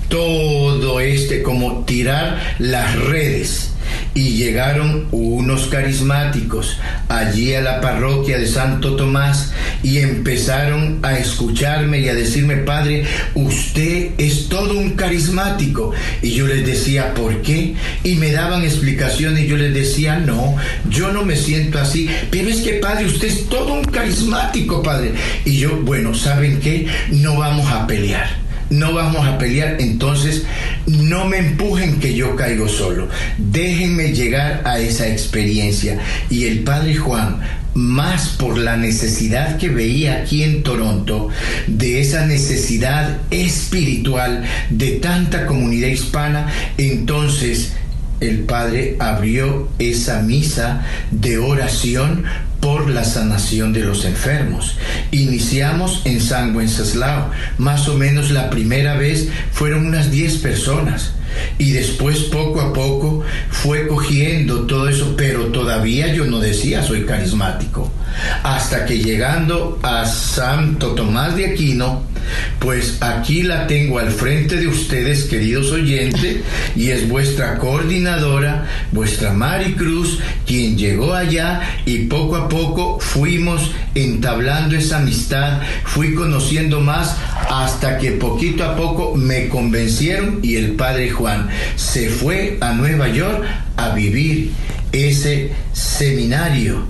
todo 0.09 1.01
este, 1.01 1.43
como 1.43 1.85
tirar 1.85 2.57
las 2.59 2.97
redes. 2.97 3.70
Y 4.15 4.31
llegaron 4.31 5.07
unos 5.13 5.67
carismáticos 5.67 6.79
allí 7.09 7.55
a 7.55 7.61
la 7.61 7.81
parroquia 7.81 8.39
de 8.39 8.47
Santo 8.47 8.97
Tomás 8.97 9.53
y 9.83 9.99
empezaron 9.99 10.99
a 11.03 11.19
escucharme 11.19 12.01
y 12.01 12.09
a 12.09 12.15
decirme, 12.15 12.57
Padre, 12.57 13.05
usted 13.35 14.11
es 14.19 14.49
todo 14.49 14.79
un 14.79 14.91
carismático. 14.91 15.93
Y 16.23 16.33
yo 16.33 16.47
les 16.47 16.67
decía, 16.67 17.15
¿por 17.15 17.43
qué? 17.43 17.75
Y 18.05 18.17
me 18.17 18.33
daban 18.33 18.63
explicaciones 18.63 19.45
y 19.45 19.47
yo 19.47 19.57
les 19.57 19.75
decía, 19.75 20.19
no, 20.19 20.57
yo 20.89 21.13
no 21.13 21.25
me 21.25 21.37
siento 21.37 21.79
así. 21.79 22.09
Pero 22.31 22.49
es 22.49 22.61
que, 22.61 22.75
Padre, 22.75 23.07
usted 23.07 23.29
es 23.29 23.49
todo 23.49 23.75
un 23.75 23.85
carismático, 23.85 24.83
Padre. 24.83 25.13
Y 25.45 25.59
yo, 25.59 25.77
bueno, 25.83 26.15
¿saben 26.15 26.61
qué? 26.61 26.87
No 27.11 27.39
vamos 27.39 27.71
a 27.71 27.87
pelear 27.87 28.40
no 28.71 28.95
vamos 28.95 29.27
a 29.27 29.39
pelear. 29.39 29.77
Entonces 29.81 30.45
no 30.87 31.27
me 31.27 31.39
empujen 31.39 32.01
que 32.01 32.15
yo 32.15 32.37
caigo 32.37 32.69
solo, 32.69 33.09
déjenme 33.39 34.13
llegar 34.13 34.63
a 34.65 34.79
esa 34.79 35.09
experiencia. 35.09 35.99
Y 36.31 36.47
el 36.47 36.61
padre 36.61 36.97
Juan, 36.97 37.41
más 37.75 38.31
por 38.31 38.59
la 38.59 38.77
necesidad 38.77 39.59
que 39.59 39.69
veía 39.69 40.23
aquí 40.23 40.43
en 40.43 40.63
Toronto, 40.63 41.29
de 41.67 42.01
esa 42.01 42.27
necesidad 42.27 43.19
espiritual 43.31 44.45
de 44.71 44.93
tanta 44.93 45.47
comunidad 45.47 45.89
hispana, 45.89 46.49
entonces 46.79 47.73
el 48.21 48.41
Padre 48.41 48.97
abrió 48.99 49.69
esa 49.79 50.21
misa 50.21 50.85
de 51.11 51.39
oración 51.39 52.25
por 52.61 52.91
la 52.91 53.05
sanación 53.05 53.73
de 53.73 53.81
los 53.81 54.05
enfermos. 54.05 54.77
Iniciamos 55.11 56.03
en 56.05 56.21
San 56.21 56.55
Wenceslao, 56.55 57.31
más 57.59 57.89
o 57.89 57.97
menos 57.97 58.31
la 58.31 58.51
primera 58.51 58.95
vez 58.95 59.29
fueron 59.53 59.87
unas 59.87 60.11
10 60.11 60.39
personas 60.39 61.13
y 61.59 61.73
después 61.73 62.19
poco 62.25 62.61
a 62.61 62.73
poco 62.73 63.23
fue 63.51 63.87
cogiendo 63.87 64.67
todo 64.67 64.89
eso, 64.89 65.15
pero 65.17 65.47
todavía 65.47 66.13
yo 66.13 66.25
no 66.25 66.39
decía 66.39 66.83
soy 66.83 67.05
carismático. 67.05 67.91
Hasta 68.43 68.87
que 68.87 68.99
llegando 68.99 69.79
a 69.83 70.05
Santo 70.05 70.95
Tomás 70.95 71.37
de 71.37 71.47
Aquino, 71.47 72.03
pues 72.59 72.99
aquí 73.01 73.43
la 73.43 73.67
tengo 73.67 73.99
al 73.99 74.11
frente 74.11 74.57
de 74.57 74.69
ustedes, 74.69 75.25
queridos 75.25 75.73
oyentes, 75.73 76.39
y 76.77 76.91
es 76.91 77.09
vuestra 77.09 77.59
coordinadora, 77.59 78.67
vuestra 78.93 79.33
Mari 79.33 79.75
Cruz, 79.75 80.19
quien 80.47 80.77
llegó 80.77 81.15
allá 81.15 81.61
y 81.87 82.07
poco 82.07 82.37
a 82.37 82.49
poco 82.49 82.99
fuimos 83.01 83.73
entablando 83.95 84.77
esa 84.77 84.99
amistad, 84.99 85.61
fui 85.85 86.15
conociendo 86.15 86.81
más 86.81 87.17
hasta 87.49 87.99
que 87.99 88.13
poquito 88.13 88.65
a 88.65 88.77
poco 88.77 89.15
me 89.17 89.49
convencieron 89.49 90.41
y 90.43 90.57
el 90.57 90.73
padre 90.73 91.11
Juan 91.21 91.49
se 91.77 92.09
fue 92.09 92.57
a 92.61 92.73
Nueva 92.73 93.09
York 93.09 93.45
a 93.77 93.91
vivir 93.91 94.53
ese 94.91 95.51
seminario 95.73 96.87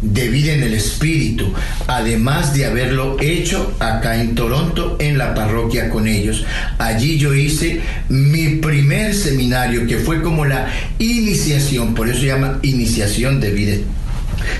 de 0.00 0.28
vida 0.28 0.52
en 0.52 0.62
el 0.62 0.74
Espíritu, 0.74 1.52
además 1.86 2.54
de 2.54 2.66
haberlo 2.66 3.16
hecho 3.20 3.74
acá 3.80 4.20
en 4.20 4.34
Toronto, 4.34 4.96
en 5.00 5.18
la 5.18 5.34
parroquia 5.34 5.90
con 5.90 6.06
ellos. 6.06 6.44
Allí 6.78 7.18
yo 7.18 7.34
hice 7.34 7.80
mi 8.08 8.56
primer 8.56 9.14
seminario, 9.14 9.86
que 9.86 9.98
fue 9.98 10.22
como 10.22 10.44
la 10.44 10.68
iniciación, 10.98 11.94
por 11.94 12.08
eso 12.08 12.20
se 12.20 12.26
llama 12.26 12.58
iniciación 12.62 13.40
de 13.40 13.50
vida, 13.50 13.76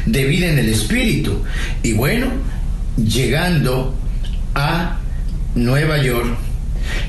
de 0.06 0.24
vida 0.24 0.48
en 0.48 0.58
el 0.58 0.68
Espíritu. 0.68 1.44
Y 1.82 1.92
bueno, 1.92 2.26
llegando 2.96 3.94
a 4.54 4.98
Nueva 5.54 6.02
York, 6.02 6.36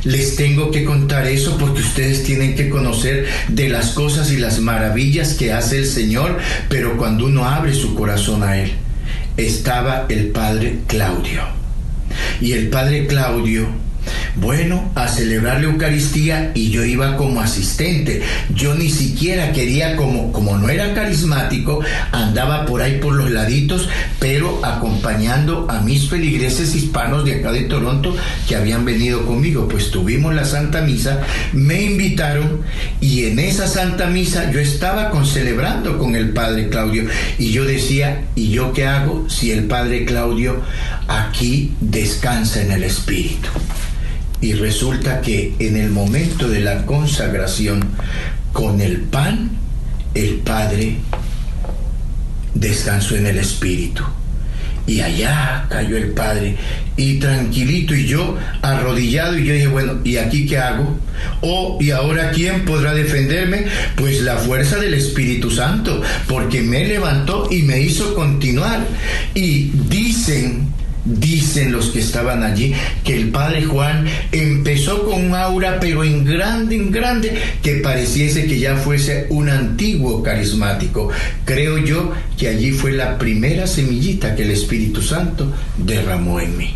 les 0.04 0.36
tengo 0.36 0.72
que 0.72 0.84
contar 0.84 1.28
eso 1.28 1.58
porque 1.58 1.82
ustedes 1.82 2.24
tienen 2.24 2.56
que 2.56 2.70
conocer 2.70 3.26
de 3.48 3.70
las 3.70 3.92
cosas 3.92 4.32
y 4.32 4.38
las 4.38 4.60
maravillas 4.60 5.34
que 5.34 5.52
hace 5.52 5.80
el 5.80 5.86
Señor, 5.86 6.38
pero 6.70 6.98
cuando 6.98 7.26
uno 7.26 7.46
abre 7.46 7.74
su 7.74 7.96
corazón 7.96 8.44
a 8.44 8.58
Él, 8.58 8.72
estaba 9.38 10.06
el 10.10 10.28
Padre 10.28 10.80
Claudio. 10.88 11.42
Y 12.42 12.54
el 12.54 12.70
Padre 12.70 13.08
Claudio 13.08 13.68
bueno, 14.36 14.92
a 14.96 15.08
celebrar 15.08 15.62
la 15.62 15.68
Eucaristía 15.68 16.52
y 16.54 16.70
yo 16.70 16.86
iba 16.86 17.18
como 17.18 17.42
asistente. 17.42 18.22
Yo 18.54 18.76
ni 18.76 18.90
siquiera 18.90 19.52
quería, 19.52 19.96
como, 19.96 20.32
como 20.32 20.58
no 20.58 20.70
era 20.70 20.94
carismático, 20.94 21.82
andaba 22.12 22.66
por 22.66 22.82
ahí 22.82 23.00
por 23.00 23.14
los 23.14 23.32
laditos, 23.32 23.90
pero 24.20 24.64
acompañando 24.64 25.68
a 25.70 25.82
mis 25.82 26.10
feligreses 26.10 26.76
hispanos 26.76 27.26
de 27.26 27.36
acá 27.36 27.52
de 27.52 27.62
Toronto 27.62 28.16
que 28.48 28.56
habían 28.56 28.86
venido 28.86 29.26
conmigo. 29.26 29.68
Pues 29.68 29.92
tuvimos 29.92 30.34
la 30.34 30.46
Santa 30.46 30.82
Misa, 30.82 31.22
me 31.54 31.82
invitaron 31.82 32.62
y 33.02 33.26
en 33.26 33.40
esa 33.40 33.68
Santa 33.68 34.08
Misa 34.08 34.52
yo 34.52 34.60
estaba 34.60 35.10
con, 35.10 35.26
celebrando 35.26 35.98
con 35.98 36.16
el 36.16 36.30
Padre 36.30 36.70
Claudio 36.70 37.06
y 37.38 37.52
yo 37.52 37.66
decía, 37.66 38.26
¿y 38.36 38.52
yo 38.52 38.74
qué 38.74 38.86
hago 38.86 39.30
si 39.30 39.52
el 39.52 39.66
Padre 39.66 40.06
Claudio 40.06 40.62
aquí 41.08 41.74
descansa 41.80 42.62
en 42.62 42.72
el 42.72 42.84
Espíritu? 42.84 43.50
Y 44.42 44.54
resulta 44.54 45.22
que 45.22 45.54
en 45.60 45.76
el 45.76 45.90
momento 45.90 46.48
de 46.48 46.62
la 46.62 46.86
consagración, 46.86 47.84
con 48.54 48.82
el 48.82 49.02
pan, 49.02 49.52
el 50.16 50.36
Padre 50.36 50.96
descansó 52.54 53.16
en 53.16 53.28
el 53.28 53.38
Espíritu. 53.38 54.04
Y 54.88 55.02
allá 55.02 55.68
cayó 55.70 55.98
el 55.98 56.14
Padre, 56.14 56.56
y 56.98 57.20
tranquilito, 57.20 57.94
y 57.94 58.08
yo 58.08 58.38
arrodillado, 58.64 59.38
y 59.38 59.46
yo 59.46 59.54
dije, 59.54 59.68
bueno, 59.68 60.00
¿y 60.04 60.18
aquí 60.18 60.48
qué 60.48 60.58
hago? 60.58 60.98
Oh, 61.42 61.78
¿y 61.80 61.92
ahora 61.92 62.32
quién 62.32 62.66
podrá 62.66 62.96
defenderme? 62.96 63.66
Pues 63.96 64.22
la 64.22 64.38
fuerza 64.38 64.78
del 64.78 64.96
Espíritu 64.96 65.52
Santo, 65.52 66.02
porque 66.28 66.62
me 66.62 66.86
levantó 66.88 67.48
y 67.52 67.62
me 67.62 67.80
hizo 67.80 68.16
continuar. 68.16 68.80
Y 69.36 69.72
dicen 69.90 70.70
Dicen 71.06 71.72
los 71.72 71.90
que 71.90 72.00
estaban 72.00 72.44
allí 72.44 72.74
que 73.04 73.16
el 73.16 73.30
padre 73.30 73.64
Juan 73.64 74.06
empezó 74.32 75.06
con 75.06 75.26
un 75.28 75.34
aura, 75.34 75.80
pero 75.80 76.04
en 76.04 76.26
grande, 76.26 76.76
en 76.76 76.92
grande, 76.92 77.42
que 77.64 77.76
pareciese 77.76 78.46
que 78.46 78.60
ya 78.60 78.76
fuese 78.76 79.26
un 79.30 79.50
antiguo 79.50 80.22
carismático. 80.22 81.10
Creo 81.46 81.78
yo 81.78 82.12
que 82.38 82.50
allí 82.50 82.72
fue 82.72 82.92
la 82.92 83.18
primera 83.18 83.66
semillita 83.66 84.36
que 84.36 84.44
el 84.44 84.52
Espíritu 84.52 85.02
Santo 85.02 85.52
derramó 85.78 86.40
en 86.40 86.58
mí. 86.58 86.76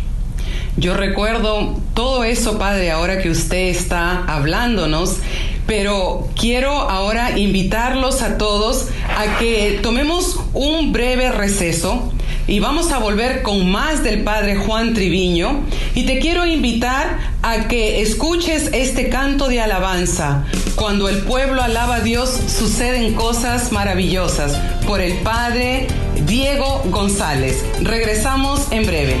Yo 0.76 0.94
recuerdo 0.94 1.80
todo 1.94 2.24
eso, 2.24 2.58
Padre, 2.58 2.90
ahora 2.90 3.22
que 3.22 3.30
usted 3.30 3.68
está 3.68 4.24
hablándonos, 4.24 5.18
pero 5.66 6.28
quiero 6.34 6.72
ahora 6.72 7.38
invitarlos 7.38 8.22
a 8.22 8.38
todos 8.38 8.88
a 9.16 9.38
que 9.38 9.78
tomemos 9.82 10.40
un 10.52 10.92
breve 10.92 11.30
receso 11.30 12.13
y 12.46 12.60
vamos 12.60 12.92
a 12.92 12.98
volver 12.98 13.42
con 13.42 13.70
más 13.70 14.02
del 14.02 14.22
Padre 14.22 14.56
Juan 14.56 14.94
Triviño 14.94 15.62
y 15.94 16.04
te 16.04 16.18
quiero 16.18 16.46
invitar 16.46 17.18
a 17.42 17.68
que 17.68 18.02
escuches 18.02 18.70
este 18.72 19.08
canto 19.08 19.48
de 19.48 19.60
alabanza. 19.60 20.44
Cuando 20.76 21.08
el 21.08 21.18
pueblo 21.18 21.62
alaba 21.62 21.96
a 21.96 22.00
Dios 22.00 22.30
suceden 22.30 23.14
cosas 23.14 23.72
maravillosas 23.72 24.56
por 24.86 25.00
el 25.00 25.18
Padre 25.18 25.86
Diego 26.26 26.82
González. 26.86 27.64
Regresamos 27.82 28.66
en 28.70 28.86
breve. 28.86 29.20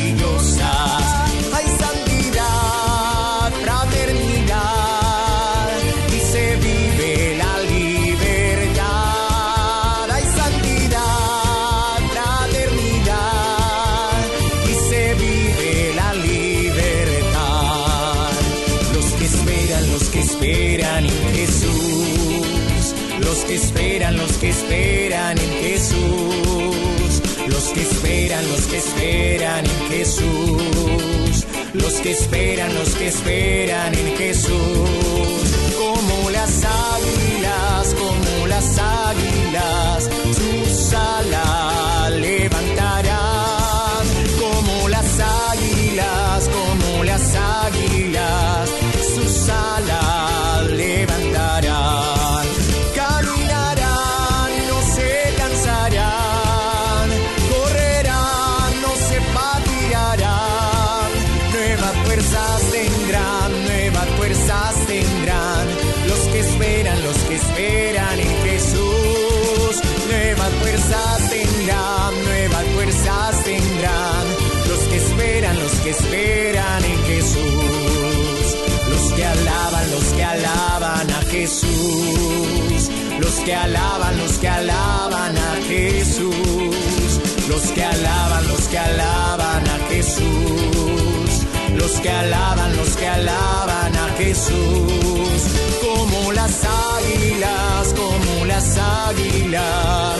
Jesús. 30.11 31.45
Los 31.73 31.93
que 32.01 32.11
esperan, 32.11 32.73
los 32.73 32.89
que 32.95 33.07
esperan 33.07 33.93
en 33.95 34.17
Jesús. 34.17 34.51
Como 35.77 36.29
las 36.31 36.63
águilas, 36.65 37.95
como 37.95 38.47
las 38.47 38.77
águilas, 38.77 39.40
que 83.43 83.55
alaban, 83.55 84.17
los 84.17 84.33
que 84.33 84.47
alaban 84.47 85.37
a 85.37 85.55
Jesús. 85.67 87.19
Los 87.49 87.63
que 87.71 87.83
alaban, 87.83 88.47
los 88.47 88.67
que 88.67 88.77
alaban 88.77 89.67
a 89.67 89.77
Jesús. 89.89 91.31
Los 91.75 91.91
que 92.01 92.09
alaban, 92.09 92.75
los 92.77 92.95
que 92.95 93.07
alaban 93.07 93.95
a 93.95 94.07
Jesús. 94.17 95.41
Como 95.81 96.31
las 96.33 96.63
águilas, 96.63 97.93
como 97.95 98.45
las 98.45 98.77
águilas, 98.77 100.10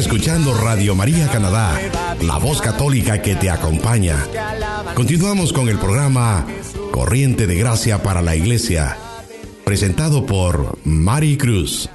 escuchando 0.00 0.54
Radio 0.54 0.94
María 0.94 1.28
Canadá, 1.28 1.78
la 2.22 2.38
voz 2.38 2.62
católica 2.62 3.20
que 3.20 3.34
te 3.34 3.50
acompaña. 3.50 4.26
Continuamos 4.94 5.52
con 5.52 5.68
el 5.68 5.78
programa 5.78 6.46
Corriente 6.90 7.46
de 7.46 7.54
Gracia 7.56 8.02
para 8.02 8.22
la 8.22 8.34
Iglesia, 8.34 8.96
presentado 9.62 10.24
por 10.24 10.78
Mari 10.84 11.36
Cruz. 11.36 11.90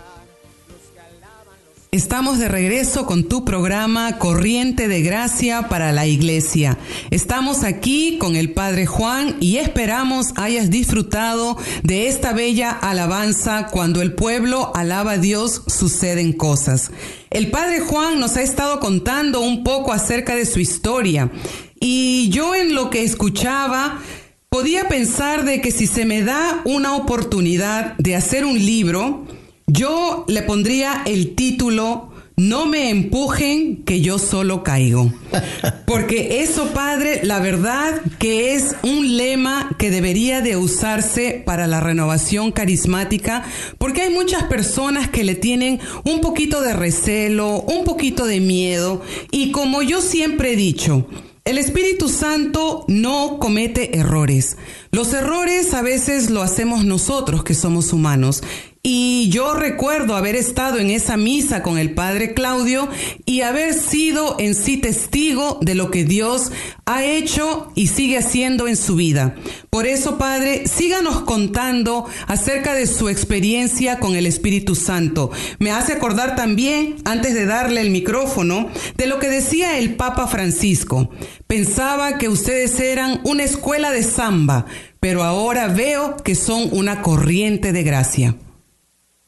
Estamos 1.96 2.40
de 2.40 2.50
regreso 2.50 3.06
con 3.06 3.24
tu 3.24 3.46
programa 3.46 4.18
Corriente 4.18 4.90
de 4.90 5.02
Gracia 5.02 5.70
para 5.70 5.94
la 5.94 6.06
Iglesia. 6.06 6.78
Estamos 7.10 7.64
aquí 7.64 8.18
con 8.18 8.36
el 8.36 8.52
Padre 8.52 8.86
Juan 8.86 9.38
y 9.40 9.60
esperamos 9.60 10.34
hayas 10.36 10.70
disfrutado 10.70 11.58
de 11.84 12.10
esta 12.10 12.34
bella 12.34 12.70
alabanza 12.70 13.68
cuando 13.68 14.02
el 14.02 14.14
pueblo 14.14 14.74
alaba 14.76 15.14
a 15.14 15.18
Dios 15.20 15.62
suceden 15.68 16.34
cosas. 16.34 16.92
El 17.30 17.50
Padre 17.50 17.80
Juan 17.80 18.20
nos 18.20 18.36
ha 18.36 18.42
estado 18.42 18.82
contando 18.82 19.40
un 19.40 19.64
poco 19.64 19.94
acerca 19.94 20.36
de 20.36 20.46
su 20.46 20.60
historia 20.60 21.32
y 21.80 22.28
yo 22.28 22.56
en 22.56 22.76
lo 22.76 22.90
que 22.90 23.06
escuchaba 23.06 24.02
podía 24.50 24.90
pensar 24.90 25.46
de 25.46 25.62
que 25.62 25.72
si 25.72 25.88
se 25.88 26.04
me 26.04 26.24
da 26.24 26.62
una 26.66 26.94
oportunidad 26.94 27.96
de 28.00 28.18
hacer 28.18 28.44
un 28.44 28.60
libro, 28.60 29.26
yo 29.68 30.26
le 30.28 30.44
pondría 30.44 31.02
el 31.06 31.34
título 31.34 32.12
No 32.38 32.68
me 32.68 32.92
empujen 32.92 33.84
que 33.84 34.02
yo 34.02 34.20
solo 34.20 34.62
caigo. 34.62 35.12
Porque 35.88 36.42
eso, 36.42 36.68
padre, 36.68 37.22
la 37.24 37.40
verdad 37.40 38.00
que 38.20 38.54
es 38.54 38.76
un 38.84 39.18
lema 39.18 39.76
que 39.80 39.90
debería 39.90 40.42
de 40.42 40.56
usarse 40.56 41.42
para 41.46 41.66
la 41.66 41.80
renovación 41.80 42.52
carismática, 42.52 43.44
porque 43.78 44.02
hay 44.02 44.14
muchas 44.14 44.44
personas 44.44 45.10
que 45.10 45.24
le 45.24 45.36
tienen 45.36 45.80
un 46.04 46.22
poquito 46.22 46.62
de 46.62 46.74
recelo, 46.74 47.62
un 47.62 47.86
poquito 47.86 48.26
de 48.26 48.40
miedo, 48.40 49.02
y 49.32 49.52
como 49.52 49.82
yo 49.82 50.02
siempre 50.02 50.54
he 50.54 50.56
dicho, 50.56 51.08
el 51.46 51.60
Espíritu 51.60 52.10
Santo 52.10 52.86
no 52.88 53.38
comete 53.38 54.00
errores. 54.00 54.58
Los 54.90 55.14
errores 55.14 55.76
a 55.76 55.84
veces 55.84 56.32
lo 56.32 56.42
hacemos 56.42 56.86
nosotros 56.86 57.44
que 57.44 57.54
somos 57.54 57.94
humanos. 57.94 58.42
Y 58.88 59.30
yo 59.30 59.56
recuerdo 59.56 60.16
haber 60.16 60.36
estado 60.36 60.78
en 60.78 60.92
esa 60.92 61.18
misa 61.18 61.64
con 61.64 61.80
el 61.80 61.96
Padre 61.96 62.36
Claudio 62.36 62.88
y 63.26 63.42
haber 63.42 63.74
sido 63.74 64.36
en 64.38 64.54
sí 64.54 64.78
testigo 64.78 65.58
de 65.60 65.74
lo 65.74 65.90
que 65.90 66.04
Dios 66.04 66.52
ha 66.86 67.04
hecho 67.04 67.72
y 67.74 67.88
sigue 67.88 68.20
haciendo 68.20 68.68
en 68.68 68.78
su 68.78 68.96
vida. 68.96 69.34
Por 69.72 69.88
eso, 69.88 70.20
Padre, 70.20 70.68
síganos 70.68 71.22
contando 71.22 72.06
acerca 72.28 72.76
de 72.76 72.86
su 72.86 73.10
experiencia 73.10 74.00
con 74.00 74.16
el 74.16 74.28
Espíritu 74.28 74.76
Santo. 74.76 75.32
Me 75.58 75.72
hace 75.72 75.94
acordar 75.94 76.36
también, 76.36 76.98
antes 77.06 77.34
de 77.34 77.48
darle 77.48 77.82
el 77.82 77.90
micrófono, 77.90 78.70
de 78.98 79.08
lo 79.08 79.18
que 79.18 79.30
decía 79.30 79.80
el 79.80 79.96
Papa 79.96 80.28
Francisco. 80.28 81.10
Pensaba 81.48 82.20
que 82.20 82.30
ustedes 82.30 82.80
eran 82.80 83.20
una 83.24 83.46
escuela 83.46 83.90
de 83.90 84.04
samba, 84.04 84.68
pero 85.00 85.24
ahora 85.24 85.70
veo 85.70 86.18
que 86.18 86.36
son 86.36 86.70
una 86.72 87.02
corriente 87.02 87.74
de 87.74 87.82
gracia. 87.82 88.36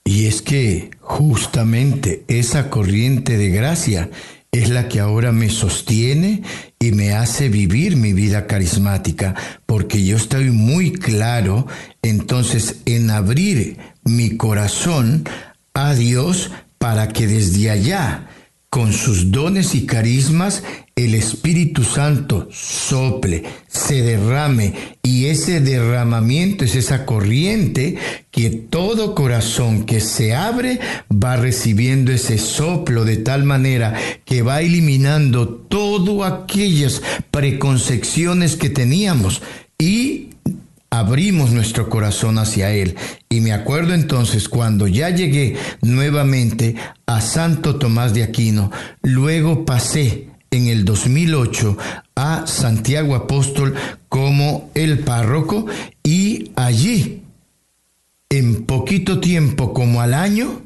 Y 0.07 0.27
es 0.27 0.41
que 0.41 0.91
justamente 1.01 2.23
esa 2.29 2.69
corriente 2.69 3.37
de 3.37 3.49
gracia 3.49 4.09
es 4.53 4.69
la 4.69 4.87
que 4.87 5.01
ahora 5.01 5.33
me 5.33 5.49
sostiene 5.49 6.43
y 6.79 6.93
me 6.93 7.11
hace 7.11 7.49
vivir 7.49 7.97
mi 7.97 8.13
vida 8.13 8.47
carismática, 8.47 9.35
porque 9.65 10.05
yo 10.05 10.15
estoy 10.15 10.49
muy 10.49 10.93
claro 10.93 11.67
entonces 12.01 12.77
en 12.85 13.09
abrir 13.09 13.79
mi 14.05 14.37
corazón 14.37 15.25
a 15.73 15.93
Dios 15.93 16.51
para 16.77 17.09
que 17.09 17.27
desde 17.27 17.69
allá, 17.69 18.29
con 18.69 18.91
sus 18.91 19.31
dones 19.31 19.75
y 19.75 19.85
carismas, 19.85 20.63
el 20.95 21.15
Espíritu 21.15 21.83
Santo 21.83 22.49
sople, 22.51 23.43
se 23.67 24.01
derrame 24.01 24.73
y 25.03 25.27
ese 25.27 25.61
derramamiento 25.61 26.65
es 26.65 26.75
esa 26.75 27.05
corriente 27.05 27.97
que 28.29 28.49
todo 28.49 29.15
corazón 29.15 29.85
que 29.85 30.01
se 30.01 30.35
abre 30.35 30.79
va 31.11 31.37
recibiendo 31.37 32.11
ese 32.11 32.37
soplo 32.37 33.05
de 33.05 33.17
tal 33.17 33.45
manera 33.45 33.95
que 34.25 34.41
va 34.41 34.61
eliminando 34.61 35.47
todas 35.47 36.31
aquellas 36.31 37.01
preconcepciones 37.31 38.55
que 38.55 38.69
teníamos 38.69 39.41
y 39.79 40.29
abrimos 40.89 41.51
nuestro 41.51 41.89
corazón 41.89 42.37
hacia 42.37 42.71
Él. 42.71 42.95
Y 43.29 43.41
me 43.41 43.53
acuerdo 43.53 43.93
entonces 43.93 44.49
cuando 44.49 44.87
ya 44.87 45.09
llegué 45.09 45.57
nuevamente 45.81 46.75
a 47.05 47.21
Santo 47.21 47.77
Tomás 47.77 48.13
de 48.13 48.23
Aquino, 48.23 48.71
luego 49.01 49.65
pasé 49.65 50.29
en 50.51 50.67
el 50.67 50.85
2008 50.85 51.77
a 52.15 52.47
Santiago 52.47 53.15
Apóstol 53.15 53.75
como 54.09 54.71
el 54.73 54.99
párroco 54.99 55.65
y 56.03 56.51
allí, 56.55 57.23
en 58.29 58.65
poquito 58.65 59.19
tiempo 59.19 59.73
como 59.73 60.01
al 60.01 60.13
año, 60.13 60.61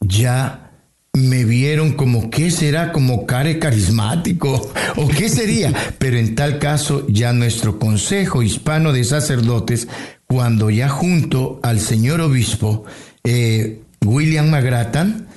ya 0.00 0.67
me 1.12 1.44
vieron 1.44 1.92
como 1.92 2.30
qué 2.30 2.50
será 2.50 2.92
como 2.92 3.26
care 3.26 3.58
carismático 3.58 4.70
o 4.96 5.08
qué 5.08 5.28
sería, 5.28 5.72
pero 5.98 6.18
en 6.18 6.34
tal 6.34 6.58
caso 6.58 7.06
ya 7.08 7.32
nuestro 7.32 7.78
Consejo 7.78 8.42
Hispano 8.42 8.92
de 8.92 9.04
Sacerdotes, 9.04 9.88
cuando 10.26 10.70
ya 10.70 10.88
junto 10.88 11.60
al 11.62 11.80
señor 11.80 12.20
obispo 12.20 12.84
eh, 13.24 13.80
William 14.04 14.48
Magratan, 14.50 15.28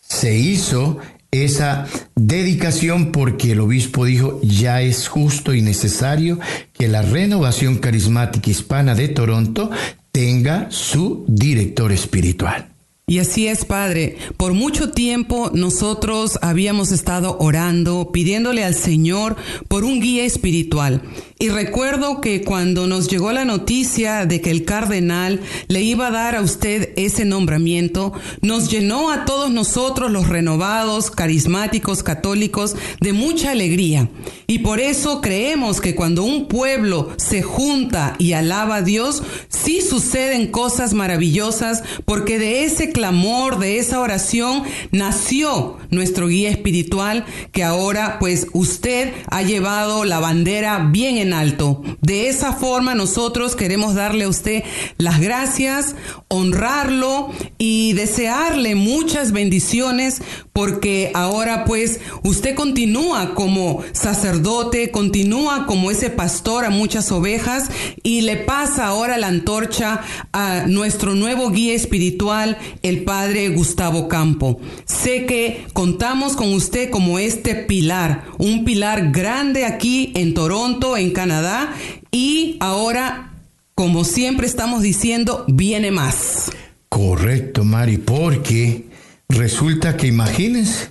se 0.00 0.36
hizo 0.36 0.98
esa 1.30 1.86
dedicación 2.14 3.10
porque 3.10 3.52
el 3.52 3.60
obispo 3.60 4.04
dijo 4.04 4.40
ya 4.42 4.82
es 4.82 5.08
justo 5.08 5.52
y 5.52 5.62
necesario 5.62 6.38
que 6.72 6.86
la 6.86 7.02
renovación 7.02 7.78
carismática 7.78 8.50
hispana 8.50 8.94
de 8.94 9.08
Toronto 9.08 9.70
tenga 10.12 10.68
su 10.70 11.24
director 11.26 11.90
espiritual. 11.90 12.73
Y 13.06 13.18
así 13.18 13.48
es, 13.48 13.66
Padre. 13.66 14.16
Por 14.38 14.54
mucho 14.54 14.90
tiempo 14.90 15.50
nosotros 15.52 16.38
habíamos 16.40 16.90
estado 16.90 17.36
orando, 17.38 18.10
pidiéndole 18.12 18.64
al 18.64 18.74
Señor 18.74 19.36
por 19.68 19.84
un 19.84 20.00
guía 20.00 20.24
espiritual. 20.24 21.02
Y 21.36 21.48
recuerdo 21.48 22.20
que 22.20 22.42
cuando 22.42 22.86
nos 22.86 23.08
llegó 23.08 23.32
la 23.32 23.44
noticia 23.44 24.24
de 24.24 24.40
que 24.40 24.52
el 24.52 24.64
cardenal 24.64 25.40
le 25.66 25.82
iba 25.82 26.06
a 26.06 26.12
dar 26.12 26.36
a 26.36 26.40
usted 26.40 26.90
ese 26.96 27.24
nombramiento, 27.24 28.12
nos 28.40 28.70
llenó 28.70 29.10
a 29.10 29.24
todos 29.24 29.50
nosotros 29.50 30.12
los 30.12 30.28
renovados, 30.28 31.10
carismáticos, 31.10 32.04
católicos, 32.04 32.76
de 33.00 33.12
mucha 33.12 33.50
alegría. 33.50 34.08
Y 34.46 34.60
por 34.60 34.78
eso 34.78 35.20
creemos 35.20 35.80
que 35.80 35.96
cuando 35.96 36.22
un 36.22 36.46
pueblo 36.46 37.10
se 37.16 37.42
junta 37.42 38.14
y 38.18 38.34
alaba 38.34 38.76
a 38.76 38.82
Dios, 38.82 39.24
sí 39.48 39.80
suceden 39.80 40.52
cosas 40.52 40.94
maravillosas, 40.94 41.82
porque 42.04 42.38
de 42.38 42.64
ese 42.64 42.92
clamor, 42.92 43.58
de 43.58 43.78
esa 43.78 43.98
oración, 43.98 44.62
nació 44.92 45.78
nuestro 45.90 46.28
guía 46.28 46.50
espiritual, 46.50 47.24
que 47.50 47.64
ahora 47.64 48.18
pues 48.20 48.46
usted 48.52 49.12
ha 49.30 49.42
llevado 49.42 50.04
la 50.04 50.20
bandera 50.20 50.88
bien 50.92 51.23
alto. 51.32 51.82
De 52.00 52.28
esa 52.28 52.52
forma 52.52 52.94
nosotros 52.94 53.56
queremos 53.56 53.94
darle 53.94 54.24
a 54.24 54.28
usted 54.28 54.64
las 54.98 55.20
gracias, 55.20 55.94
honrarlo 56.28 57.30
y 57.58 57.92
desearle 57.94 58.74
muchas 58.74 59.32
bendiciones 59.32 60.22
porque 60.52 61.10
ahora 61.14 61.64
pues 61.64 62.00
usted 62.22 62.54
continúa 62.54 63.34
como 63.34 63.82
sacerdote, 63.92 64.90
continúa 64.90 65.66
como 65.66 65.90
ese 65.90 66.10
pastor 66.10 66.64
a 66.64 66.70
muchas 66.70 67.10
ovejas 67.10 67.70
y 68.02 68.20
le 68.20 68.36
pasa 68.36 68.86
ahora 68.86 69.18
la 69.18 69.28
antorcha 69.28 70.02
a 70.32 70.66
nuestro 70.66 71.14
nuevo 71.14 71.50
guía 71.50 71.74
espiritual, 71.74 72.58
el 72.82 73.04
padre 73.04 73.48
Gustavo 73.48 74.08
Campo. 74.08 74.60
Sé 74.84 75.26
que 75.26 75.66
contamos 75.72 76.36
con 76.36 76.52
usted 76.52 76.90
como 76.90 77.18
este 77.18 77.54
pilar, 77.54 78.24
un 78.38 78.64
pilar 78.64 79.10
grande 79.10 79.64
aquí 79.64 80.12
en 80.14 80.34
Toronto, 80.34 80.96
en 80.96 81.10
Canadá 81.14 81.72
y 82.10 82.58
ahora, 82.60 83.32
como 83.74 84.04
siempre 84.04 84.46
estamos 84.46 84.82
diciendo, 84.82 85.46
viene 85.48 85.90
más. 85.90 86.52
Correcto, 86.90 87.64
Mari, 87.64 87.96
porque 87.96 88.84
resulta 89.30 89.96
que 89.96 90.06
imagínense, 90.06 90.90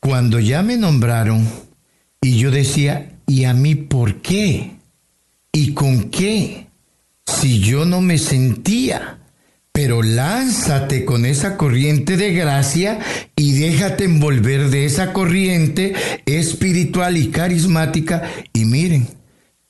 cuando 0.00 0.40
ya 0.40 0.62
me 0.62 0.76
nombraron 0.76 1.46
y 2.20 2.38
yo 2.38 2.50
decía, 2.50 3.12
¿y 3.26 3.44
a 3.44 3.52
mí 3.52 3.74
por 3.74 4.22
qué? 4.22 4.78
¿Y 5.52 5.74
con 5.74 6.10
qué? 6.10 6.66
Si 7.26 7.60
yo 7.60 7.84
no 7.84 8.00
me 8.00 8.18
sentía. 8.18 9.18
Pero 9.72 10.02
lánzate 10.02 11.04
con 11.04 11.24
esa 11.24 11.56
corriente 11.56 12.16
de 12.16 12.32
gracia 12.32 12.98
y 13.36 13.52
déjate 13.52 14.04
envolver 14.04 14.70
de 14.70 14.84
esa 14.86 15.12
corriente 15.12 15.94
espiritual 16.26 17.16
y 17.16 17.28
carismática. 17.28 18.28
Y 18.52 18.64
miren, 18.64 19.06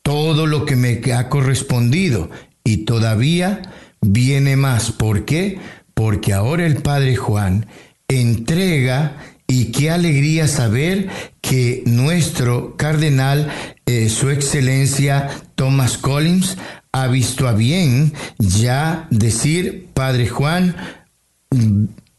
todo 0.08 0.46
lo 0.46 0.64
que 0.64 0.74
me 0.74 1.02
ha 1.12 1.28
correspondido 1.28 2.30
y 2.64 2.86
todavía 2.86 3.60
viene 4.00 4.56
más. 4.56 4.90
¿Por 4.90 5.26
qué? 5.26 5.58
Porque 5.92 6.32
ahora 6.32 6.64
el 6.64 6.76
Padre 6.76 7.14
Juan 7.14 7.66
entrega 8.08 9.18
y 9.46 9.66
qué 9.66 9.90
alegría 9.90 10.48
saber 10.48 11.10
que 11.42 11.82
nuestro 11.84 12.74
cardenal, 12.78 13.52
eh, 13.84 14.08
su 14.08 14.30
excelencia 14.30 15.28
Thomas 15.56 15.98
Collins, 15.98 16.56
ha 16.90 17.06
visto 17.08 17.46
a 17.46 17.52
bien 17.52 18.14
ya 18.38 19.08
decir, 19.10 19.88
Padre 19.92 20.26
Juan, 20.26 20.74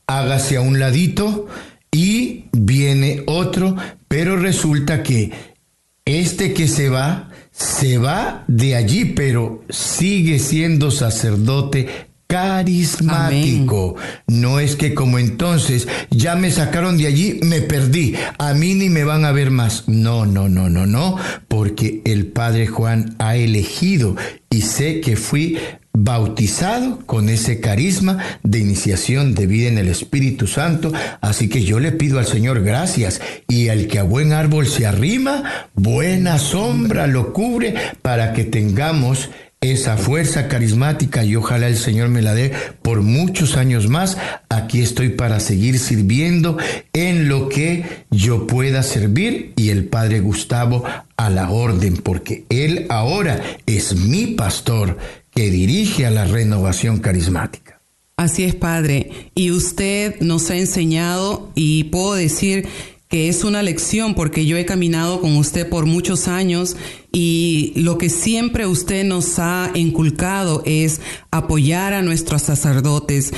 hágase 0.06 0.58
a 0.58 0.62
un 0.62 0.80
ladito 0.80 1.47
y 1.91 2.43
viene 2.52 3.23
otro, 3.25 3.75
pero 4.08 4.38
resulta 4.38 5.02
que 5.02 5.32
este 6.06 6.54
que 6.54 6.67
se 6.67 6.89
va, 6.89 7.30
se 7.59 7.97
va 7.97 8.45
de 8.47 8.75
allí, 8.75 9.05
pero 9.05 9.63
sigue 9.69 10.39
siendo 10.39 10.91
sacerdote 10.91 12.09
carismático. 12.25 13.95
No 14.27 14.59
es 14.59 14.75
que 14.75 14.93
como 14.93 15.19
entonces 15.19 15.87
ya 16.09 16.35
me 16.35 16.51
sacaron 16.51 16.97
de 16.97 17.07
allí, 17.07 17.39
me 17.43 17.61
perdí, 17.61 18.15
a 18.37 18.53
mí 18.53 18.75
ni 18.75 18.89
me 18.89 19.03
van 19.03 19.25
a 19.25 19.33
ver 19.33 19.51
más. 19.51 19.87
No, 19.87 20.25
no, 20.25 20.47
no, 20.47 20.69
no, 20.69 20.85
no, 20.85 21.17
porque 21.47 22.01
el 22.05 22.27
Padre 22.27 22.67
Juan 22.67 23.15
ha 23.19 23.35
elegido 23.35 24.15
y 24.49 24.61
sé 24.61 25.01
que 25.01 25.17
fui 25.17 25.57
bautizado 26.03 26.99
con 27.05 27.27
ese 27.27 27.59
carisma 27.59 28.17
de 28.43 28.59
iniciación 28.59 29.35
de 29.35 29.47
vida 29.47 29.67
en 29.67 29.77
el 29.77 29.89
Espíritu 29.89 30.47
Santo. 30.47 30.93
Así 31.19 31.49
que 31.49 31.63
yo 31.63 31.79
le 31.79 31.91
pido 31.91 32.19
al 32.19 32.25
Señor 32.25 32.62
gracias 32.62 33.21
y 33.47 33.67
al 33.67 33.88
que 33.88 33.99
a 33.99 34.03
buen 34.03 34.31
árbol 34.31 34.67
se 34.67 34.85
arrima, 34.85 35.67
buena 35.73 36.38
sombra 36.38 37.07
lo 37.07 37.33
cubre 37.33 37.75
para 38.01 38.33
que 38.33 38.45
tengamos 38.45 39.29
esa 39.62 39.97
fuerza 39.97 40.47
carismática 40.47 41.25
y 41.25 41.35
ojalá 41.35 41.67
el 41.67 41.75
Señor 41.75 42.07
me 42.07 42.21
la 42.21 42.33
dé 42.33 42.53
por 42.81 43.01
muchos 43.01 43.57
años 43.57 43.89
más. 43.89 44.17
Aquí 44.47 44.81
estoy 44.81 45.09
para 45.09 45.41
seguir 45.41 45.79
sirviendo 45.79 46.57
en 46.93 47.27
lo 47.27 47.49
que 47.49 48.05
yo 48.09 48.47
pueda 48.47 48.83
servir 48.83 49.51
y 49.57 49.69
el 49.69 49.83
Padre 49.83 50.21
Gustavo 50.21 50.85
a 51.17 51.29
la 51.29 51.49
orden, 51.49 51.97
porque 51.97 52.45
Él 52.49 52.85
ahora 52.88 53.41
es 53.65 53.97
mi 53.97 54.27
pastor 54.27 54.97
que 55.39 55.52
dirige 55.52 56.06
a 56.06 56.12
la 56.12 56.25
renovación 56.25 56.99
carismática. 56.99 57.80
Así 58.17 58.43
es, 58.43 58.56
Padre. 58.56 59.32
Y 59.36 59.52
usted 59.52 60.19
nos 60.19 60.49
ha 60.49 60.58
enseñado 60.58 61.54
y 61.56 61.86
puedo 61.86 62.13
decir 62.15 62.67
que 63.08 63.30
es 63.30 63.45
una 63.45 63.63
lección 63.63 64.15
porque 64.15 64.45
yo 64.45 64.58
he 64.58 64.65
caminado 64.65 65.21
con 65.21 65.38
usted 65.38 65.69
por 65.69 65.86
muchos 65.86 66.28
años 66.28 66.75
y 67.13 67.71
lo 67.78 67.97
que 67.97 68.10
siempre 68.10 68.67
usted 68.67 69.06
nos 69.06 69.39
ha 69.39 69.71
inculcado 69.75 70.62
es 70.65 70.99
apoyar 71.32 71.93
a 71.93 72.02
nuestros 72.02 72.41
sacerdotes, 72.41 73.32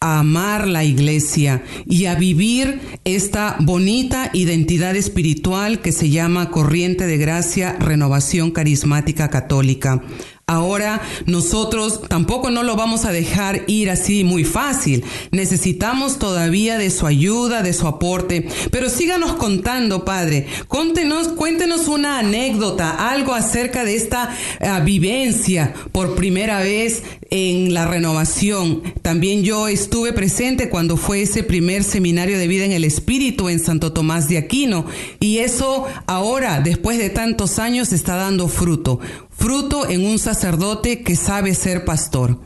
a 0.00 0.18
amar 0.18 0.66
la 0.66 0.82
iglesia 0.82 1.62
y 1.86 2.06
a 2.06 2.16
vivir 2.16 2.80
esta 3.04 3.58
bonita 3.60 4.28
identidad 4.32 4.96
espiritual 4.96 5.80
que 5.80 5.92
se 5.92 6.10
llama 6.10 6.50
Corriente 6.50 7.06
de 7.06 7.16
Gracia 7.16 7.76
Renovación 7.78 8.50
Carismática 8.50 9.30
Católica. 9.30 10.02
Ahora 10.46 11.00
nosotros 11.24 12.02
tampoco 12.06 12.50
no 12.50 12.62
lo 12.62 12.76
vamos 12.76 13.06
a 13.06 13.12
dejar 13.12 13.64
ir 13.66 13.88
así 13.88 14.24
muy 14.24 14.44
fácil. 14.44 15.02
Necesitamos 15.30 16.18
todavía 16.18 16.76
de 16.76 16.90
su 16.90 17.06
ayuda, 17.06 17.62
de 17.62 17.72
su 17.72 17.86
aporte. 17.86 18.46
Pero 18.70 18.90
síganos 18.90 19.36
contando, 19.36 20.04
Padre. 20.04 20.46
Cuéntenos, 20.68 21.88
una 21.88 22.18
anécdota, 22.18 23.10
algo 23.10 23.32
acerca 23.32 23.84
de 23.84 23.96
esta 23.96 24.36
eh, 24.60 24.68
vivencia 24.84 25.72
por 25.92 26.14
primera 26.14 26.58
vez 26.58 27.02
en 27.30 27.72
la 27.72 27.86
renovación. 27.86 28.82
También 29.00 29.44
yo 29.44 29.68
estuve 29.68 30.12
presente 30.12 30.68
cuando 30.68 30.98
fue 30.98 31.22
ese 31.22 31.42
primer 31.42 31.84
seminario 31.84 32.38
de 32.38 32.48
vida 32.48 32.66
en 32.66 32.72
el 32.72 32.84
Espíritu 32.84 33.48
en 33.48 33.60
Santo 33.60 33.94
Tomás 33.94 34.28
de 34.28 34.36
Aquino. 34.36 34.84
Y 35.20 35.38
eso 35.38 35.86
ahora, 36.06 36.60
después 36.60 36.98
de 36.98 37.08
tantos 37.08 37.58
años, 37.58 37.94
está 37.94 38.16
dando 38.16 38.48
fruto 38.48 39.00
fruto 39.36 39.88
en 39.88 40.06
un 40.06 40.18
sacerdote 40.18 41.02
que 41.02 41.16
sabe 41.16 41.54
ser 41.54 41.84
pastor. 41.84 42.40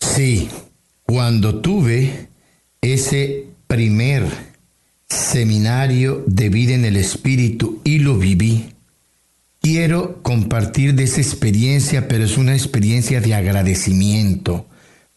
Sí, 0.00 0.48
cuando 1.04 1.60
tuve 1.60 2.28
ese 2.80 3.46
primer 3.66 4.26
seminario 5.08 6.24
de 6.26 6.48
vida 6.48 6.74
en 6.74 6.84
el 6.84 6.96
Espíritu 6.96 7.80
y 7.84 7.98
lo 7.98 8.18
viví, 8.18 8.72
quiero 9.60 10.22
compartir 10.22 10.94
de 10.94 11.04
esa 11.04 11.20
experiencia, 11.20 12.08
pero 12.08 12.24
es 12.24 12.36
una 12.36 12.54
experiencia 12.54 13.20
de 13.20 13.34
agradecimiento 13.34 14.66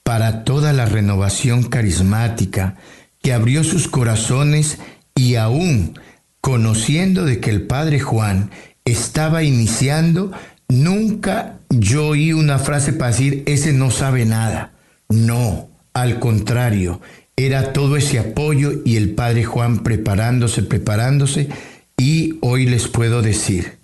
para 0.04 0.43
toda 0.43 0.71
la 0.71 0.86
renovación 0.86 1.63
carismática 1.63 2.78
que 3.21 3.34
abrió 3.34 3.63
sus 3.63 3.88
corazones 3.88 4.78
y 5.15 5.36
aún 5.36 6.00
conociendo 6.41 7.26
de 7.26 7.39
que 7.39 7.50
el 7.50 7.63
Padre 7.63 8.00
Juan 8.00 8.52
estaba 8.86 9.43
iniciando, 9.43 10.32
nunca 10.69 11.58
yo 11.69 12.10
oí 12.10 12.34
una 12.34 12.60
frase 12.60 12.93
para 12.93 13.12
decir, 13.12 13.43
ese 13.45 13.74
no 13.74 13.91
sabe 13.91 14.26
nada. 14.26 14.71
No, 15.10 15.67
al 15.93 16.19
contrario, 16.19 17.02
era 17.36 17.74
todo 17.74 17.98
ese 17.98 18.19
apoyo 18.19 18.82
y 18.86 18.95
el 18.95 19.12
Padre 19.12 19.43
Juan 19.43 19.80
preparándose, 19.80 20.63
preparándose, 20.63 21.50
y 21.98 22.38
hoy 22.41 22.65
les 22.65 22.88
puedo 22.88 23.21
decir 23.21 23.78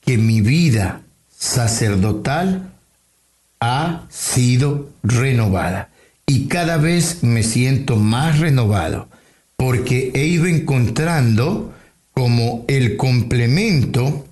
que 0.00 0.18
mi 0.18 0.40
vida 0.40 1.02
sacerdotal 1.36 2.70
ha 3.60 4.06
sido 4.08 4.90
renovada 5.02 5.90
y 6.26 6.46
cada 6.46 6.76
vez 6.76 7.22
me 7.22 7.42
siento 7.42 7.96
más 7.96 8.38
renovado 8.38 9.08
porque 9.56 10.12
he 10.14 10.24
ido 10.26 10.46
encontrando 10.46 11.72
como 12.12 12.64
el 12.68 12.96
complemento 12.96 14.27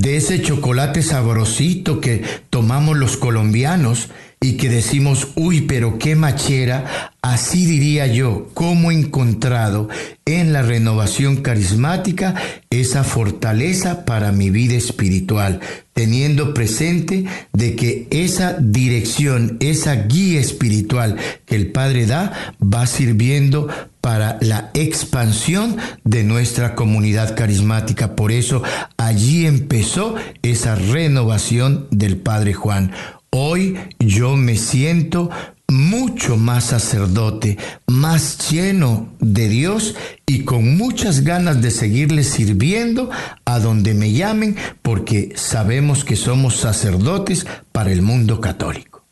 de 0.00 0.16
ese 0.16 0.40
chocolate 0.42 1.02
sabrosito 1.02 2.00
que 2.00 2.22
tomamos 2.50 2.96
los 2.96 3.16
colombianos, 3.16 4.08
y 4.40 4.56
que 4.56 4.68
decimos, 4.68 5.28
uy, 5.34 5.62
pero 5.62 5.98
qué 5.98 6.14
machera, 6.14 7.12
así 7.22 7.66
diría 7.66 8.06
yo, 8.06 8.48
cómo 8.54 8.90
he 8.90 8.94
encontrado 8.94 9.88
en 10.26 10.52
la 10.52 10.62
renovación 10.62 11.38
carismática 11.38 12.34
esa 12.70 13.02
fortaleza 13.02 14.04
para 14.04 14.30
mi 14.30 14.50
vida 14.50 14.74
espiritual, 14.74 15.60
teniendo 15.98 16.54
presente 16.54 17.24
de 17.52 17.74
que 17.74 18.06
esa 18.12 18.56
dirección, 18.60 19.56
esa 19.58 19.96
guía 20.04 20.38
espiritual 20.38 21.16
que 21.44 21.56
el 21.56 21.72
Padre 21.72 22.06
da, 22.06 22.54
va 22.62 22.86
sirviendo 22.86 23.66
para 24.00 24.38
la 24.40 24.70
expansión 24.74 25.76
de 26.04 26.22
nuestra 26.22 26.76
comunidad 26.76 27.34
carismática. 27.34 28.14
Por 28.14 28.30
eso 28.30 28.62
allí 28.96 29.44
empezó 29.44 30.14
esa 30.42 30.76
renovación 30.76 31.88
del 31.90 32.16
Padre 32.16 32.54
Juan. 32.54 32.92
Hoy 33.30 33.76
yo 33.98 34.36
me 34.36 34.54
siento 34.54 35.30
mucho 35.70 36.36
más 36.36 36.64
sacerdote, 36.64 37.58
más 37.86 38.50
lleno 38.50 39.12
de 39.20 39.48
Dios 39.48 39.94
y 40.26 40.44
con 40.44 40.76
muchas 40.76 41.22
ganas 41.22 41.60
de 41.60 41.70
seguirle 41.70 42.24
sirviendo 42.24 43.10
a 43.44 43.58
donde 43.60 43.94
me 43.94 44.12
llamen 44.12 44.56
porque 44.82 45.32
sabemos 45.36 46.04
que 46.04 46.16
somos 46.16 46.56
sacerdotes 46.56 47.46
para 47.72 47.92
el 47.92 48.02
mundo 48.02 48.40
católico. 48.40 49.04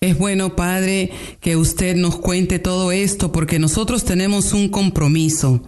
Es 0.00 0.16
bueno, 0.16 0.56
Padre, 0.56 1.10
que 1.40 1.56
usted 1.56 1.94
nos 1.94 2.16
cuente 2.16 2.58
todo 2.58 2.90
esto 2.90 3.32
porque 3.32 3.58
nosotros 3.58 4.04
tenemos 4.04 4.54
un 4.54 4.70
compromiso. 4.70 5.62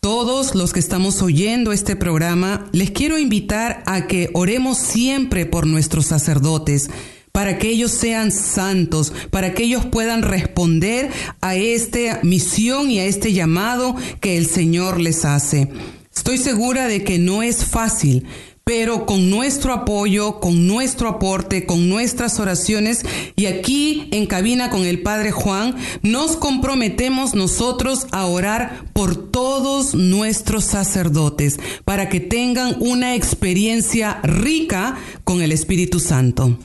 Todos 0.00 0.54
los 0.54 0.74
que 0.74 0.80
estamos 0.80 1.22
oyendo 1.22 1.72
este 1.72 1.96
programa, 1.96 2.68
les 2.72 2.90
quiero 2.90 3.18
invitar 3.18 3.82
a 3.86 4.06
que 4.06 4.28
oremos 4.34 4.76
siempre 4.76 5.46
por 5.46 5.66
nuestros 5.66 6.06
sacerdotes 6.06 6.90
para 7.32 7.58
que 7.58 7.68
ellos 7.68 7.92
sean 7.92 8.32
santos, 8.32 9.12
para 9.30 9.54
que 9.54 9.64
ellos 9.64 9.86
puedan 9.86 10.22
responder 10.22 11.10
a 11.40 11.54
esta 11.54 12.20
misión 12.22 12.90
y 12.90 12.98
a 12.98 13.04
este 13.04 13.32
llamado 13.32 13.96
que 14.20 14.36
el 14.36 14.46
Señor 14.46 15.00
les 15.00 15.24
hace. 15.24 15.68
Estoy 16.14 16.38
segura 16.38 16.88
de 16.88 17.04
que 17.04 17.18
no 17.18 17.42
es 17.42 17.64
fácil, 17.64 18.26
pero 18.64 19.04
con 19.04 19.30
nuestro 19.30 19.72
apoyo, 19.72 20.38
con 20.38 20.66
nuestro 20.66 21.08
aporte, 21.08 21.66
con 21.66 21.88
nuestras 21.88 22.38
oraciones 22.38 23.02
y 23.34 23.46
aquí 23.46 24.08
en 24.12 24.26
cabina 24.26 24.70
con 24.70 24.84
el 24.84 25.02
Padre 25.02 25.32
Juan, 25.32 25.74
nos 26.02 26.36
comprometemos 26.36 27.34
nosotros 27.34 28.06
a 28.12 28.26
orar 28.26 28.84
por 28.92 29.30
todos 29.30 29.94
nuestros 29.94 30.64
sacerdotes 30.64 31.58
para 31.84 32.08
que 32.08 32.20
tengan 32.20 32.76
una 32.80 33.16
experiencia 33.16 34.20
rica 34.22 34.96
con 35.24 35.42
el 35.42 35.52
Espíritu 35.52 35.98
Santo. 35.98 36.56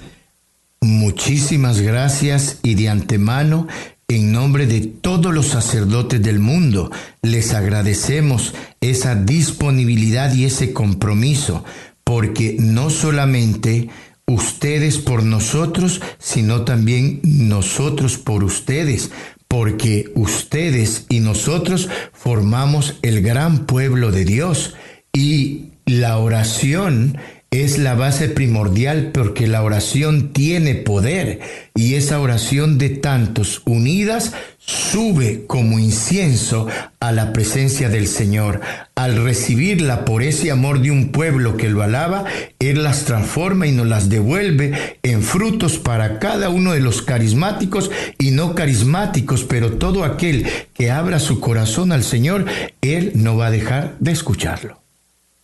Muchísimas 0.85 1.81
gracias 1.81 2.59
y 2.61 2.75
de 2.75 2.89
antemano, 2.89 3.67
en 4.07 4.31
nombre 4.31 4.67
de 4.67 4.81
todos 4.81 5.33
los 5.33 5.47
sacerdotes 5.47 6.21
del 6.21 6.37
mundo, 6.37 6.91
les 7.23 7.55
agradecemos 7.55 8.53
esa 8.81 9.15
disponibilidad 9.15 10.31
y 10.35 10.45
ese 10.45 10.73
compromiso, 10.73 11.65
porque 12.03 12.57
no 12.59 12.91
solamente 12.91 13.89
ustedes 14.27 14.99
por 14.99 15.23
nosotros, 15.23 16.03
sino 16.19 16.65
también 16.65 17.19
nosotros 17.23 18.19
por 18.19 18.43
ustedes, 18.43 19.09
porque 19.47 20.11
ustedes 20.13 21.07
y 21.09 21.19
nosotros 21.19 21.89
formamos 22.13 22.99
el 23.01 23.23
gran 23.23 23.65
pueblo 23.65 24.11
de 24.11 24.23
Dios. 24.23 24.75
Y 25.11 25.71
la 25.87 26.19
oración 26.19 27.17
es 27.51 27.77
la 27.77 27.95
base 27.95 28.27
primordial 28.27 29.11
porque 29.13 29.47
la 29.47 29.63
oración 29.63 30.33
tiene 30.33 30.75
poder 30.75 31.39
y 31.73 31.95
esa 31.95 32.19
oración 32.19 32.77
de 32.77 32.89
tantos 32.89 33.61
unidas 33.65 34.33
sube 34.57 35.45
como 35.47 35.79
incienso 35.79 36.67
a 36.99 37.11
la 37.11 37.33
presencia 37.33 37.89
del 37.89 38.07
Señor. 38.07 38.61
Al 38.95 39.23
recibirla 39.23 40.05
por 40.05 40.23
ese 40.23 40.51
amor 40.51 40.81
de 40.81 40.91
un 40.91 41.11
pueblo 41.11 41.55
que 41.55 41.69
lo 41.69 41.83
alaba, 41.83 42.25
Él 42.59 42.83
las 42.83 43.05
transforma 43.05 43.67
y 43.67 43.71
nos 43.71 43.87
las 43.87 44.09
devuelve 44.09 44.99
en 45.03 45.21
frutos 45.21 45.77
para 45.77 46.19
cada 46.19 46.49
uno 46.49 46.73
de 46.73 46.79
los 46.79 47.01
carismáticos 47.01 47.91
y 48.17 48.31
no 48.31 48.55
carismáticos, 48.55 49.43
pero 49.43 49.73
todo 49.73 50.03
aquel 50.03 50.45
que 50.73 50.91
abra 50.91 51.19
su 51.19 51.39
corazón 51.39 51.91
al 51.91 52.03
Señor, 52.03 52.45
Él 52.81 53.11
no 53.15 53.37
va 53.37 53.47
a 53.47 53.51
dejar 53.51 53.95
de 53.99 54.11
escucharlo. 54.11 54.81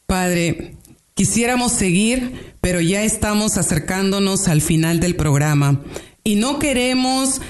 Padre, 0.07 0.75
Quisiéramos 1.13 1.73
seguir, 1.73 2.55
pero 2.61 2.81
ya 2.81 3.03
estamos 3.03 3.57
acercándonos 3.57 4.47
al 4.47 4.61
final 4.61 4.99
del 4.99 5.15
programa 5.15 5.81
y 6.23 6.35
no 6.35 6.59
queremos 6.59 7.41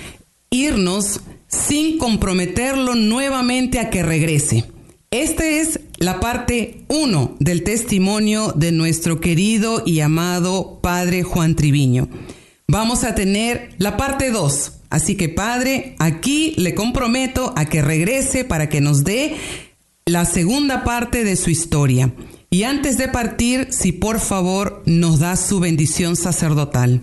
irnos 0.50 1.22
sin 1.48 1.98
comprometerlo 1.98 2.96
nuevamente 2.96 3.80
a 3.80 3.90
que 3.90 4.04
regrese. 4.04 4.66
Esta 5.12 5.46
es 5.46 5.82
la 5.98 6.20
parte 6.20 6.86
1 6.88 7.36
del 7.40 7.64
testimonio 7.64 8.54
de 8.56 8.72
nuestro 8.72 9.20
querido 9.20 9.84
y 9.86 10.00
amado 10.00 10.80
Padre 10.82 11.24
Juan 11.24 11.56
Triviño. 11.56 12.08
Vamos 12.68 13.04
a 13.04 13.14
tener 13.14 13.76
la 13.78 13.98
parte 13.98 14.32
2. 14.32 14.72
Así 14.90 15.16
que 15.16 15.30
Padre, 15.30 15.96
aquí 16.00 16.54
le 16.58 16.74
comprometo 16.76 17.54
a 17.58 17.66
que 17.66 17.82
regrese 17.82 18.46
para 18.46 18.70
que 18.70 18.82
nos 18.82 19.04
dé 19.04 19.36
la 20.06 20.26
segunda 20.26 20.84
parte 20.84 21.24
de 21.24 21.36
su 21.36 21.50
historia. 21.50 22.14
Y 22.54 22.64
antes 22.64 22.98
de 22.98 23.08
partir, 23.08 23.68
si 23.70 23.94
por 23.94 24.20
favor 24.20 24.84
nos 24.86 25.20
da 25.20 25.38
su 25.38 25.62
bendición 25.62 26.18
sacerdotal. 26.18 27.02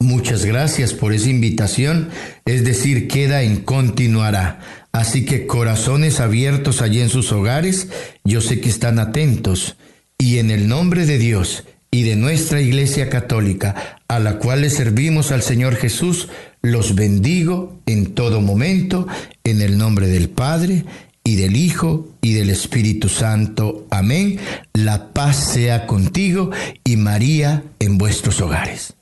Muchas 0.00 0.44
gracias 0.44 0.92
por 0.92 1.12
esa 1.12 1.30
invitación, 1.30 2.10
es 2.44 2.64
decir, 2.64 3.06
queda 3.06 3.42
en 3.42 3.62
continuará. 3.62 4.88
Así 4.90 5.24
que 5.24 5.46
corazones 5.46 6.18
abiertos 6.18 6.82
allí 6.82 7.00
en 7.00 7.10
sus 7.10 7.30
hogares, 7.30 7.86
yo 8.24 8.40
sé 8.40 8.60
que 8.60 8.68
están 8.68 8.98
atentos. 8.98 9.76
Y 10.18 10.38
en 10.38 10.50
el 10.50 10.66
nombre 10.66 11.06
de 11.06 11.18
Dios 11.18 11.62
y 11.92 12.02
de 12.02 12.16
nuestra 12.16 12.60
Iglesia 12.60 13.08
Católica, 13.08 14.00
a 14.08 14.18
la 14.18 14.40
cual 14.40 14.62
le 14.62 14.70
servimos 14.70 15.30
al 15.30 15.42
Señor 15.42 15.76
Jesús, 15.76 16.28
los 16.60 16.96
bendigo 16.96 17.80
en 17.86 18.14
todo 18.14 18.40
momento, 18.40 19.06
en 19.44 19.62
el 19.62 19.78
nombre 19.78 20.08
del 20.08 20.28
Padre, 20.28 20.84
y 21.24 21.36
del 21.36 21.56
Hijo 21.56 22.10
y 22.20 22.34
del 22.34 22.50
Espíritu 22.50 23.08
Santo. 23.08 23.86
Amén. 23.90 24.38
La 24.74 25.12
paz 25.12 25.52
sea 25.52 25.86
contigo 25.86 26.50
y 26.84 26.96
María 26.96 27.64
en 27.78 27.96
vuestros 27.96 28.40
hogares. 28.42 28.94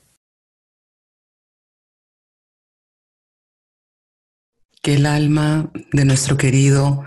Que 4.81 4.95
el 4.95 5.05
alma 5.05 5.69
de 5.91 6.05
nuestro 6.05 6.37
querido 6.37 7.03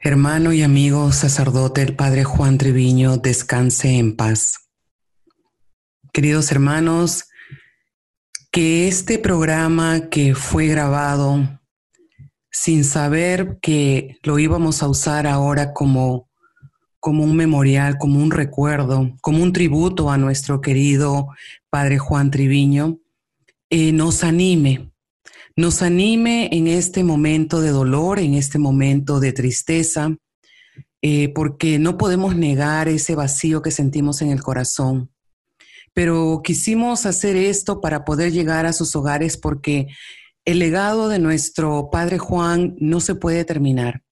hermano 0.00 0.52
y 0.52 0.62
amigo 0.62 1.12
sacerdote, 1.12 1.82
el 1.82 1.96
Padre 1.96 2.24
Juan 2.24 2.58
Treviño, 2.58 3.16
descanse 3.16 3.98
en 3.98 4.16
paz. 4.16 4.68
Queridos 6.12 6.52
hermanos, 6.52 7.24
que 8.50 8.88
este 8.88 9.18
programa 9.18 10.08
que 10.08 10.34
fue 10.34 10.66
grabado 10.66 11.57
sin 12.50 12.84
saber 12.84 13.58
que 13.60 14.16
lo 14.22 14.38
íbamos 14.38 14.82
a 14.82 14.88
usar 14.88 15.26
ahora 15.26 15.72
como, 15.72 16.28
como 17.00 17.24
un 17.24 17.36
memorial, 17.36 17.98
como 17.98 18.20
un 18.20 18.30
recuerdo, 18.30 19.16
como 19.20 19.42
un 19.42 19.52
tributo 19.52 20.10
a 20.10 20.18
nuestro 20.18 20.60
querido 20.60 21.28
Padre 21.70 21.98
Juan 21.98 22.30
Triviño, 22.30 22.98
eh, 23.70 23.92
nos 23.92 24.24
anime, 24.24 24.90
nos 25.56 25.82
anime 25.82 26.48
en 26.52 26.68
este 26.68 27.04
momento 27.04 27.60
de 27.60 27.70
dolor, 27.70 28.18
en 28.18 28.34
este 28.34 28.58
momento 28.58 29.20
de 29.20 29.32
tristeza, 29.32 30.16
eh, 31.02 31.28
porque 31.34 31.78
no 31.78 31.98
podemos 31.98 32.34
negar 32.34 32.88
ese 32.88 33.14
vacío 33.14 33.60
que 33.60 33.70
sentimos 33.70 34.22
en 34.22 34.30
el 34.30 34.42
corazón. 34.42 35.10
Pero 35.92 36.40
quisimos 36.42 37.06
hacer 37.06 37.36
esto 37.36 37.80
para 37.80 38.04
poder 38.04 38.32
llegar 38.32 38.66
a 38.66 38.72
sus 38.72 38.94
hogares 38.96 39.36
porque 39.36 39.88
el 40.48 40.60
legado 40.60 41.10
de 41.10 41.18
nuestro 41.18 41.90
Padre 41.92 42.16
Juan 42.16 42.74
no 42.80 43.00
se 43.00 43.14
puede 43.14 43.44
terminar. 43.44 44.02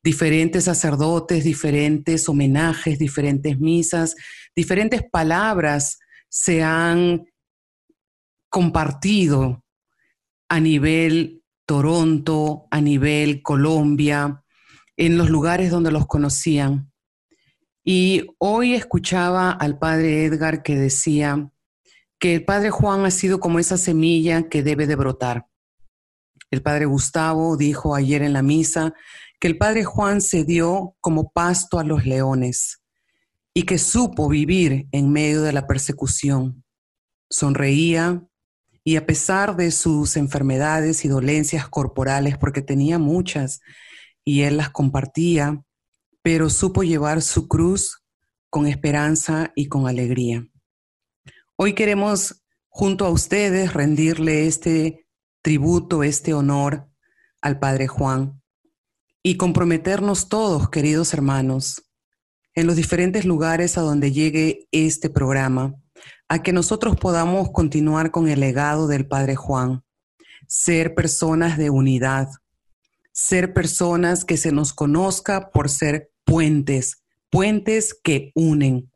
Diferentes 0.00 0.62
sacerdotes, 0.62 1.42
diferentes 1.42 2.28
homenajes, 2.28 2.96
diferentes 2.96 3.58
misas, 3.58 4.14
diferentes 4.54 5.02
palabras 5.10 5.98
se 6.28 6.62
han 6.62 7.24
compartido 8.48 9.64
a 10.48 10.60
nivel 10.60 11.42
Toronto, 11.66 12.68
a 12.70 12.80
nivel 12.80 13.42
Colombia, 13.42 14.44
en 14.96 15.18
los 15.18 15.28
lugares 15.28 15.72
donde 15.72 15.90
los 15.90 16.06
conocían. 16.06 16.92
Y 17.82 18.28
hoy 18.38 18.74
escuchaba 18.74 19.50
al 19.50 19.76
padre 19.80 20.24
Edgar 20.24 20.62
que 20.62 20.76
decía, 20.76 21.50
que 22.22 22.36
el 22.36 22.44
padre 22.44 22.70
Juan 22.70 23.04
ha 23.04 23.10
sido 23.10 23.40
como 23.40 23.58
esa 23.58 23.76
semilla 23.76 24.48
que 24.48 24.62
debe 24.62 24.86
de 24.86 24.94
brotar. 24.94 25.48
El 26.52 26.62
padre 26.62 26.84
Gustavo 26.84 27.56
dijo 27.56 27.96
ayer 27.96 28.22
en 28.22 28.32
la 28.32 28.42
misa 28.42 28.94
que 29.40 29.48
el 29.48 29.58
padre 29.58 29.82
Juan 29.82 30.20
se 30.20 30.44
dio 30.44 30.94
como 31.00 31.32
pasto 31.32 31.80
a 31.80 31.84
los 31.84 32.06
leones 32.06 32.80
y 33.52 33.64
que 33.64 33.76
supo 33.76 34.28
vivir 34.28 34.86
en 34.92 35.10
medio 35.10 35.42
de 35.42 35.52
la 35.52 35.66
persecución. 35.66 36.62
Sonreía, 37.28 38.24
y 38.84 38.94
a 38.94 39.04
pesar 39.04 39.56
de 39.56 39.72
sus 39.72 40.16
enfermedades 40.16 41.04
y 41.04 41.08
dolencias 41.08 41.68
corporales, 41.68 42.38
porque 42.38 42.62
tenía 42.62 43.00
muchas 43.00 43.58
y 44.24 44.42
él 44.42 44.58
las 44.58 44.70
compartía, 44.70 45.64
pero 46.22 46.50
supo 46.50 46.84
llevar 46.84 47.20
su 47.20 47.48
cruz 47.48 48.04
con 48.48 48.68
esperanza 48.68 49.50
y 49.56 49.66
con 49.66 49.88
alegría. 49.88 50.46
Hoy 51.56 51.74
queremos 51.74 52.42
junto 52.68 53.04
a 53.04 53.10
ustedes 53.10 53.74
rendirle 53.74 54.46
este 54.46 55.06
tributo, 55.42 56.02
este 56.02 56.32
honor 56.32 56.88
al 57.42 57.58
Padre 57.58 57.88
Juan 57.88 58.42
y 59.22 59.36
comprometernos 59.36 60.30
todos, 60.30 60.70
queridos 60.70 61.12
hermanos, 61.12 61.82
en 62.54 62.66
los 62.66 62.76
diferentes 62.76 63.26
lugares 63.26 63.76
a 63.76 63.82
donde 63.82 64.12
llegue 64.12 64.66
este 64.72 65.10
programa, 65.10 65.74
a 66.26 66.42
que 66.42 66.54
nosotros 66.54 66.96
podamos 66.96 67.50
continuar 67.50 68.10
con 68.10 68.28
el 68.28 68.40
legado 68.40 68.88
del 68.88 69.06
Padre 69.06 69.36
Juan, 69.36 69.84
ser 70.48 70.94
personas 70.94 71.58
de 71.58 71.68
unidad, 71.68 72.28
ser 73.12 73.52
personas 73.52 74.24
que 74.24 74.38
se 74.38 74.52
nos 74.52 74.72
conozca 74.72 75.50
por 75.50 75.68
ser 75.68 76.10
puentes, 76.24 77.02
puentes 77.30 77.94
que 78.02 78.32
unen. 78.34 78.91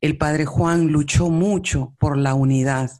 El 0.00 0.18
Padre 0.18 0.44
Juan 0.44 0.88
luchó 0.88 1.30
mucho 1.30 1.94
por 1.98 2.16
la 2.16 2.34
unidad, 2.34 2.90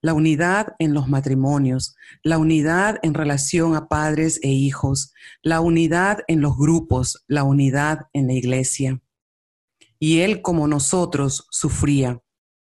la 0.00 0.14
unidad 0.14 0.74
en 0.78 0.94
los 0.94 1.08
matrimonios, 1.08 1.96
la 2.22 2.38
unidad 2.38 2.98
en 3.02 3.14
relación 3.14 3.74
a 3.74 3.88
padres 3.88 4.40
e 4.42 4.48
hijos, 4.48 5.12
la 5.42 5.60
unidad 5.60 6.20
en 6.28 6.40
los 6.40 6.56
grupos, 6.56 7.24
la 7.26 7.44
unidad 7.44 8.06
en 8.12 8.26
la 8.26 8.34
iglesia. 8.34 9.00
Y 9.98 10.20
él, 10.20 10.42
como 10.42 10.68
nosotros, 10.68 11.46
sufría, 11.50 12.22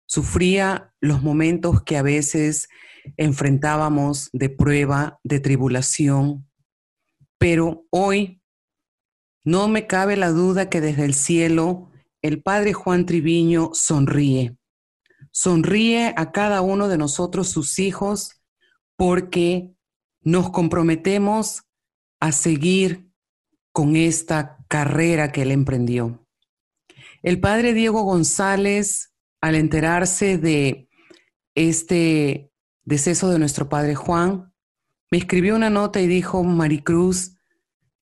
sufría 0.06 0.92
los 1.00 1.22
momentos 1.22 1.82
que 1.84 1.96
a 1.96 2.02
veces 2.02 2.68
enfrentábamos 3.16 4.30
de 4.32 4.50
prueba, 4.50 5.20
de 5.22 5.40
tribulación. 5.40 6.48
Pero 7.38 7.86
hoy 7.90 8.42
no 9.44 9.68
me 9.68 9.86
cabe 9.86 10.16
la 10.16 10.30
duda 10.30 10.68
que 10.68 10.80
desde 10.80 11.04
el 11.04 11.14
cielo 11.14 11.91
el 12.22 12.42
Padre 12.42 12.72
Juan 12.72 13.04
Triviño 13.04 13.70
sonríe. 13.74 14.56
Sonríe 15.32 16.14
a 16.16 16.30
cada 16.30 16.62
uno 16.62 16.88
de 16.88 16.98
nosotros, 16.98 17.48
sus 17.48 17.78
hijos, 17.78 18.40
porque 18.96 19.74
nos 20.20 20.50
comprometemos 20.50 21.64
a 22.20 22.32
seguir 22.32 23.10
con 23.72 23.96
esta 23.96 24.58
carrera 24.68 25.32
que 25.32 25.42
él 25.42 25.50
emprendió. 25.50 26.26
El 27.22 27.40
padre 27.40 27.72
Diego 27.72 28.02
González, 28.02 29.12
al 29.40 29.54
enterarse 29.54 30.38
de 30.38 30.88
este 31.54 32.52
deceso 32.84 33.30
de 33.30 33.38
nuestro 33.38 33.68
padre 33.68 33.94
Juan, 33.94 34.52
me 35.10 35.18
escribió 35.18 35.56
una 35.56 35.70
nota 35.70 36.00
y 36.00 36.06
dijo, 36.06 36.42
Maricruz, 36.42 37.36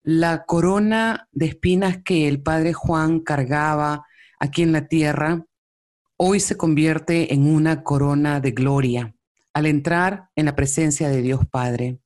la 0.09 0.45
corona 0.45 1.27
de 1.33 1.47
espinas 1.47 1.97
que 2.01 2.29
el 2.29 2.41
padre 2.41 2.71
Juan 2.71 3.19
cargaba 3.19 4.05
aquí 4.39 4.63
en 4.63 4.71
la 4.71 4.87
tierra, 4.87 5.45
hoy 6.15 6.39
se 6.39 6.55
convierte 6.55 7.33
en 7.33 7.45
una 7.45 7.83
corona 7.83 8.39
de 8.39 8.51
gloria 8.51 9.13
al 9.53 9.65
entrar 9.65 10.29
en 10.37 10.45
la 10.45 10.55
presencia 10.55 11.09
de 11.09 11.21
Dios 11.21 11.41
Padre. 11.51 11.99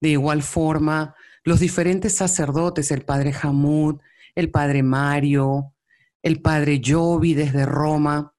De 0.00 0.10
igual 0.10 0.44
forma, 0.44 1.16
los 1.42 1.58
diferentes 1.58 2.14
sacerdotes, 2.14 2.92
el 2.92 3.04
padre 3.04 3.34
Hamud, 3.42 3.96
el 4.36 4.52
padre 4.52 4.84
Mario, 4.84 5.74
el 6.22 6.40
padre 6.42 6.80
Jovi 6.80 7.34
desde 7.34 7.66
Roma, 7.66 8.36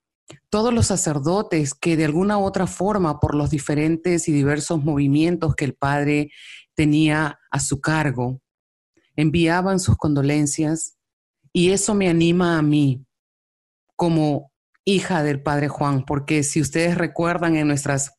todos 0.49 0.73
los 0.73 0.85
sacerdotes 0.85 1.73
que 1.73 1.97
de 1.97 2.05
alguna 2.05 2.37
u 2.37 2.45
otra 2.45 2.67
forma, 2.67 3.19
por 3.19 3.35
los 3.35 3.49
diferentes 3.49 4.29
y 4.29 4.31
diversos 4.31 4.81
movimientos 4.81 5.55
que 5.55 5.65
el 5.65 5.73
padre 5.73 6.31
tenía 6.73 7.37
a 7.51 7.59
su 7.59 7.81
cargo, 7.81 8.41
enviaban 9.15 9.79
sus 9.79 9.97
condolencias 9.97 10.97
y 11.53 11.71
eso 11.71 11.93
me 11.93 12.09
anima 12.09 12.57
a 12.57 12.61
mí 12.61 13.05
como 13.95 14.51
hija 14.83 15.23
del 15.23 15.41
padre 15.41 15.67
Juan, 15.67 16.05
porque 16.05 16.43
si 16.43 16.61
ustedes 16.61 16.97
recuerdan 16.97 17.55
en 17.55 17.67
nuestras 17.67 18.17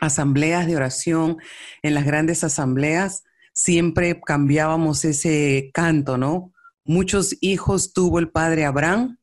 asambleas 0.00 0.66
de 0.66 0.76
oración, 0.76 1.38
en 1.82 1.94
las 1.94 2.04
grandes 2.04 2.44
asambleas, 2.44 3.24
siempre 3.52 4.20
cambiábamos 4.20 5.04
ese 5.04 5.70
canto, 5.74 6.18
¿no? 6.18 6.52
Muchos 6.84 7.36
hijos 7.40 7.92
tuvo 7.92 8.18
el 8.18 8.30
padre 8.30 8.64
Abraham 8.64 9.18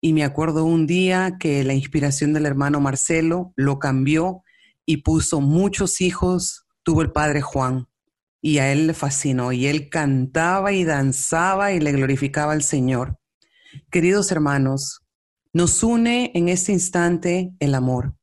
y 0.00 0.12
me 0.12 0.24
acuerdo 0.24 0.64
un 0.64 0.86
día 0.86 1.36
que 1.38 1.64
la 1.64 1.74
inspiración 1.74 2.32
del 2.32 2.46
hermano 2.46 2.80
Marcelo 2.80 3.52
lo 3.56 3.78
cambió 3.78 4.42
y 4.84 4.98
puso 4.98 5.40
muchos 5.40 6.00
hijos 6.00 6.66
tuvo 6.82 7.02
el 7.02 7.12
padre 7.12 7.40
Juan 7.40 7.89
y 8.42 8.58
a 8.58 8.72
él 8.72 8.86
le 8.86 8.94
fascinó 8.94 9.52
y 9.52 9.66
él 9.66 9.88
cantaba 9.88 10.72
y 10.72 10.84
danzaba 10.84 11.72
y 11.72 11.80
le 11.80 11.92
glorificaba 11.92 12.52
al 12.52 12.62
Señor. 12.62 13.18
Queridos 13.90 14.32
hermanos, 14.32 15.04
nos 15.52 15.82
une 15.82 16.30
en 16.34 16.48
este 16.48 16.72
instante 16.72 17.52
el 17.58 17.74
amor, 17.74 18.14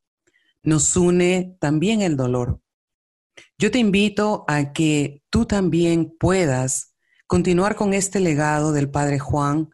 nos 0.63 0.95
une 0.95 1.55
también 1.59 2.01
el 2.01 2.18
dolor. 2.18 2.61
Yo 3.57 3.72
te 3.72 3.80
invito 3.80 4.45
a 4.47 4.74
que 4.74 5.24
tú 5.30 5.45
también 5.45 6.15
puedas 6.20 6.95
continuar 7.28 7.76
con 7.76 7.93
este 7.93 8.20
legado 8.20 8.72
del 8.72 8.89
Padre 8.89 9.20
Juan 9.20 9.70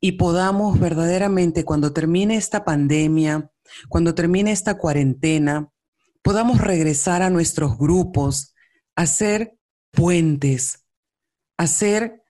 y 0.00 0.12
podamos 0.12 0.78
verdaderamente 0.78 1.64
cuando 1.64 1.92
termine 1.92 2.36
esta 2.36 2.64
pandemia, 2.64 3.50
cuando 3.88 4.14
termine 4.14 4.52
esta 4.52 4.76
cuarentena, 4.76 5.70
podamos 6.22 6.60
regresar 6.60 7.22
a 7.22 7.30
nuestros 7.30 7.78
grupos, 7.78 8.54
a 8.96 9.06
ser 9.06 9.57
puentes, 9.90 10.86
a 11.56 11.66
ser 11.66 12.22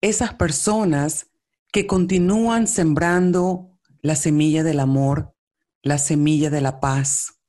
esas 0.00 0.34
personas 0.34 1.30
que 1.72 1.86
continúan 1.86 2.66
sembrando 2.66 3.78
la 4.02 4.16
semilla 4.16 4.62
del 4.62 4.80
amor, 4.80 5.34
la 5.82 5.98
semilla 5.98 6.50
de 6.50 6.60
la 6.60 6.80
paz, 6.80 7.40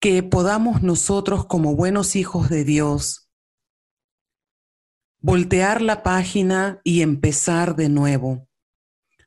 que 0.00 0.22
podamos 0.22 0.82
nosotros 0.82 1.46
como 1.46 1.74
buenos 1.74 2.16
hijos 2.16 2.48
de 2.48 2.64
Dios, 2.64 3.30
voltear 5.20 5.82
la 5.82 6.02
página 6.02 6.80
y 6.84 7.02
empezar 7.02 7.74
de 7.76 7.88
nuevo, 7.88 8.48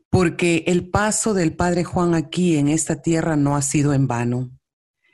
porque 0.09 0.63
el 0.67 0.89
paso 0.89 1.33
del 1.33 1.55
Padre 1.55 1.83
Juan 1.83 2.15
aquí 2.15 2.57
en 2.57 2.69
esta 2.69 3.01
tierra 3.01 3.35
no 3.35 3.55
ha 3.55 3.61
sido 3.61 3.93
en 3.93 4.07
vano. 4.07 4.51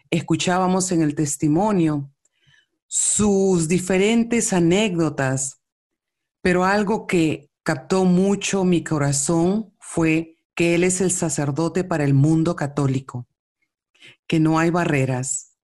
Escuchábamos 0.09 0.91
en 0.91 1.01
el 1.01 1.15
testimonio 1.15 2.14
sus 2.97 3.67
diferentes 3.67 4.53
anécdotas, 4.53 5.61
pero 6.41 6.63
algo 6.63 7.07
que 7.07 7.51
captó 7.61 8.05
mucho 8.05 8.63
mi 8.63 8.85
corazón 8.85 9.75
fue 9.81 10.37
que 10.55 10.75
Él 10.75 10.85
es 10.85 11.01
el 11.01 11.11
sacerdote 11.11 11.83
para 11.83 12.05
el 12.05 12.13
mundo 12.13 12.55
católico, 12.55 13.27
que 14.27 14.39
no 14.39 14.59
hay 14.59 14.69
barreras, 14.69 15.57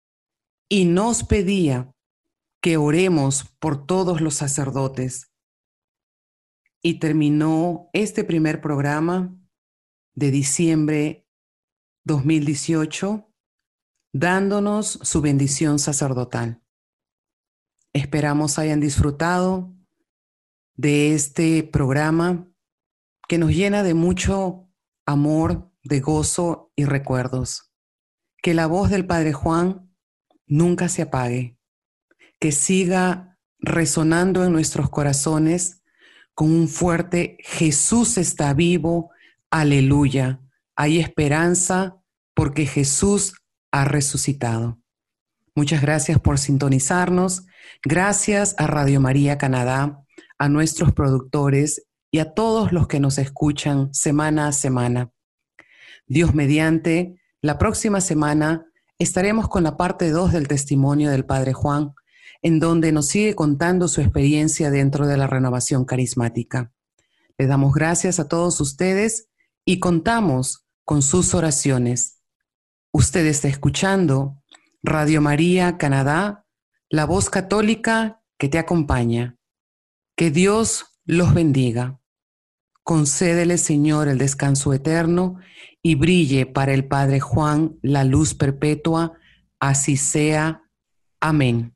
y 0.67 0.83
nos 0.83 1.23
pedía 1.23 1.95
que 2.61 2.75
oremos 2.75 3.45
por 3.59 3.85
todos 3.85 4.19
los 4.19 4.33
sacerdotes. 4.33 5.31
Y 6.83 6.99
terminó 6.99 7.89
este 7.93 8.25
primer 8.25 8.59
programa 8.59 9.33
de 10.15 10.31
diciembre 10.31 11.29
2018 12.03 13.33
dándonos 14.11 14.99
su 15.01 15.21
bendición 15.21 15.79
sacerdotal. 15.79 16.61
Esperamos 17.93 18.57
hayan 18.59 18.79
disfrutado 18.79 19.73
de 20.75 21.13
este 21.13 21.63
programa 21.63 22.47
que 23.27 23.37
nos 23.37 23.51
llena 23.51 23.83
de 23.83 23.93
mucho 23.93 24.69
amor, 25.05 25.71
de 25.83 25.99
gozo 25.99 26.71
y 26.75 26.85
recuerdos. 26.85 27.71
Que 28.41 28.53
la 28.53 28.67
voz 28.67 28.89
del 28.89 29.05
Padre 29.05 29.33
Juan 29.33 29.91
nunca 30.47 30.89
se 30.89 31.03
apague 31.03 31.57
que 32.41 32.51
siga 32.51 33.37
resonando 33.59 34.43
en 34.43 34.51
nuestros 34.51 34.89
corazones 34.89 35.83
con 36.33 36.51
un 36.51 36.67
fuerte 36.67 37.37
Jesús 37.41 38.17
está 38.17 38.55
vivo, 38.55 39.11
aleluya. 39.51 40.41
Hay 40.75 40.99
esperanza 40.99 42.01
porque 42.33 42.65
Jesús 42.65 43.35
ha 43.71 43.85
resucitado. 43.85 44.80
Muchas 45.55 45.81
gracias 45.81 46.19
por 46.19 46.39
sintonizarnos. 46.39 47.45
Gracias 47.83 48.55
a 48.57 48.67
Radio 48.67 49.01
María 49.01 49.37
Canadá, 49.37 50.03
a 50.37 50.49
nuestros 50.49 50.93
productores 50.93 51.87
y 52.09 52.19
a 52.19 52.33
todos 52.33 52.71
los 52.71 52.87
que 52.87 52.99
nos 52.99 53.17
escuchan 53.17 53.93
semana 53.93 54.47
a 54.47 54.51
semana. 54.51 55.11
Dios 56.07 56.33
mediante, 56.33 57.15
la 57.41 57.57
próxima 57.57 58.01
semana 58.01 58.65
estaremos 58.97 59.49
con 59.49 59.63
la 59.63 59.77
parte 59.77 60.09
2 60.09 60.31
del 60.31 60.47
testimonio 60.47 61.09
del 61.09 61.25
Padre 61.25 61.53
Juan 61.53 61.93
en 62.41 62.59
donde 62.59 62.91
nos 62.91 63.07
sigue 63.07 63.35
contando 63.35 63.87
su 63.87 64.01
experiencia 64.01 64.71
dentro 64.71 65.07
de 65.07 65.17
la 65.17 65.27
renovación 65.27 65.85
carismática. 65.85 66.71
Le 67.37 67.47
damos 67.47 67.73
gracias 67.73 68.19
a 68.19 68.27
todos 68.27 68.59
ustedes 68.61 69.29
y 69.65 69.79
contamos 69.79 70.65
con 70.83 71.01
sus 71.01 71.33
oraciones. 71.33 72.19
Usted 72.91 73.25
está 73.25 73.47
escuchando 73.47 74.40
Radio 74.83 75.21
María 75.21 75.77
Canadá, 75.77 76.45
la 76.89 77.05
voz 77.05 77.29
católica 77.29 78.23
que 78.39 78.49
te 78.49 78.57
acompaña. 78.57 79.37
Que 80.15 80.31
Dios 80.31 80.85
los 81.05 81.33
bendiga. 81.33 81.99
Concédele, 82.83 83.59
Señor, 83.59 84.07
el 84.07 84.17
descanso 84.17 84.73
eterno 84.73 85.37
y 85.83 85.95
brille 85.95 86.47
para 86.47 86.73
el 86.73 86.87
Padre 86.87 87.19
Juan 87.19 87.77
la 87.83 88.03
luz 88.03 88.33
perpetua. 88.33 89.13
Así 89.59 89.97
sea. 89.97 90.63
Amén. 91.19 91.75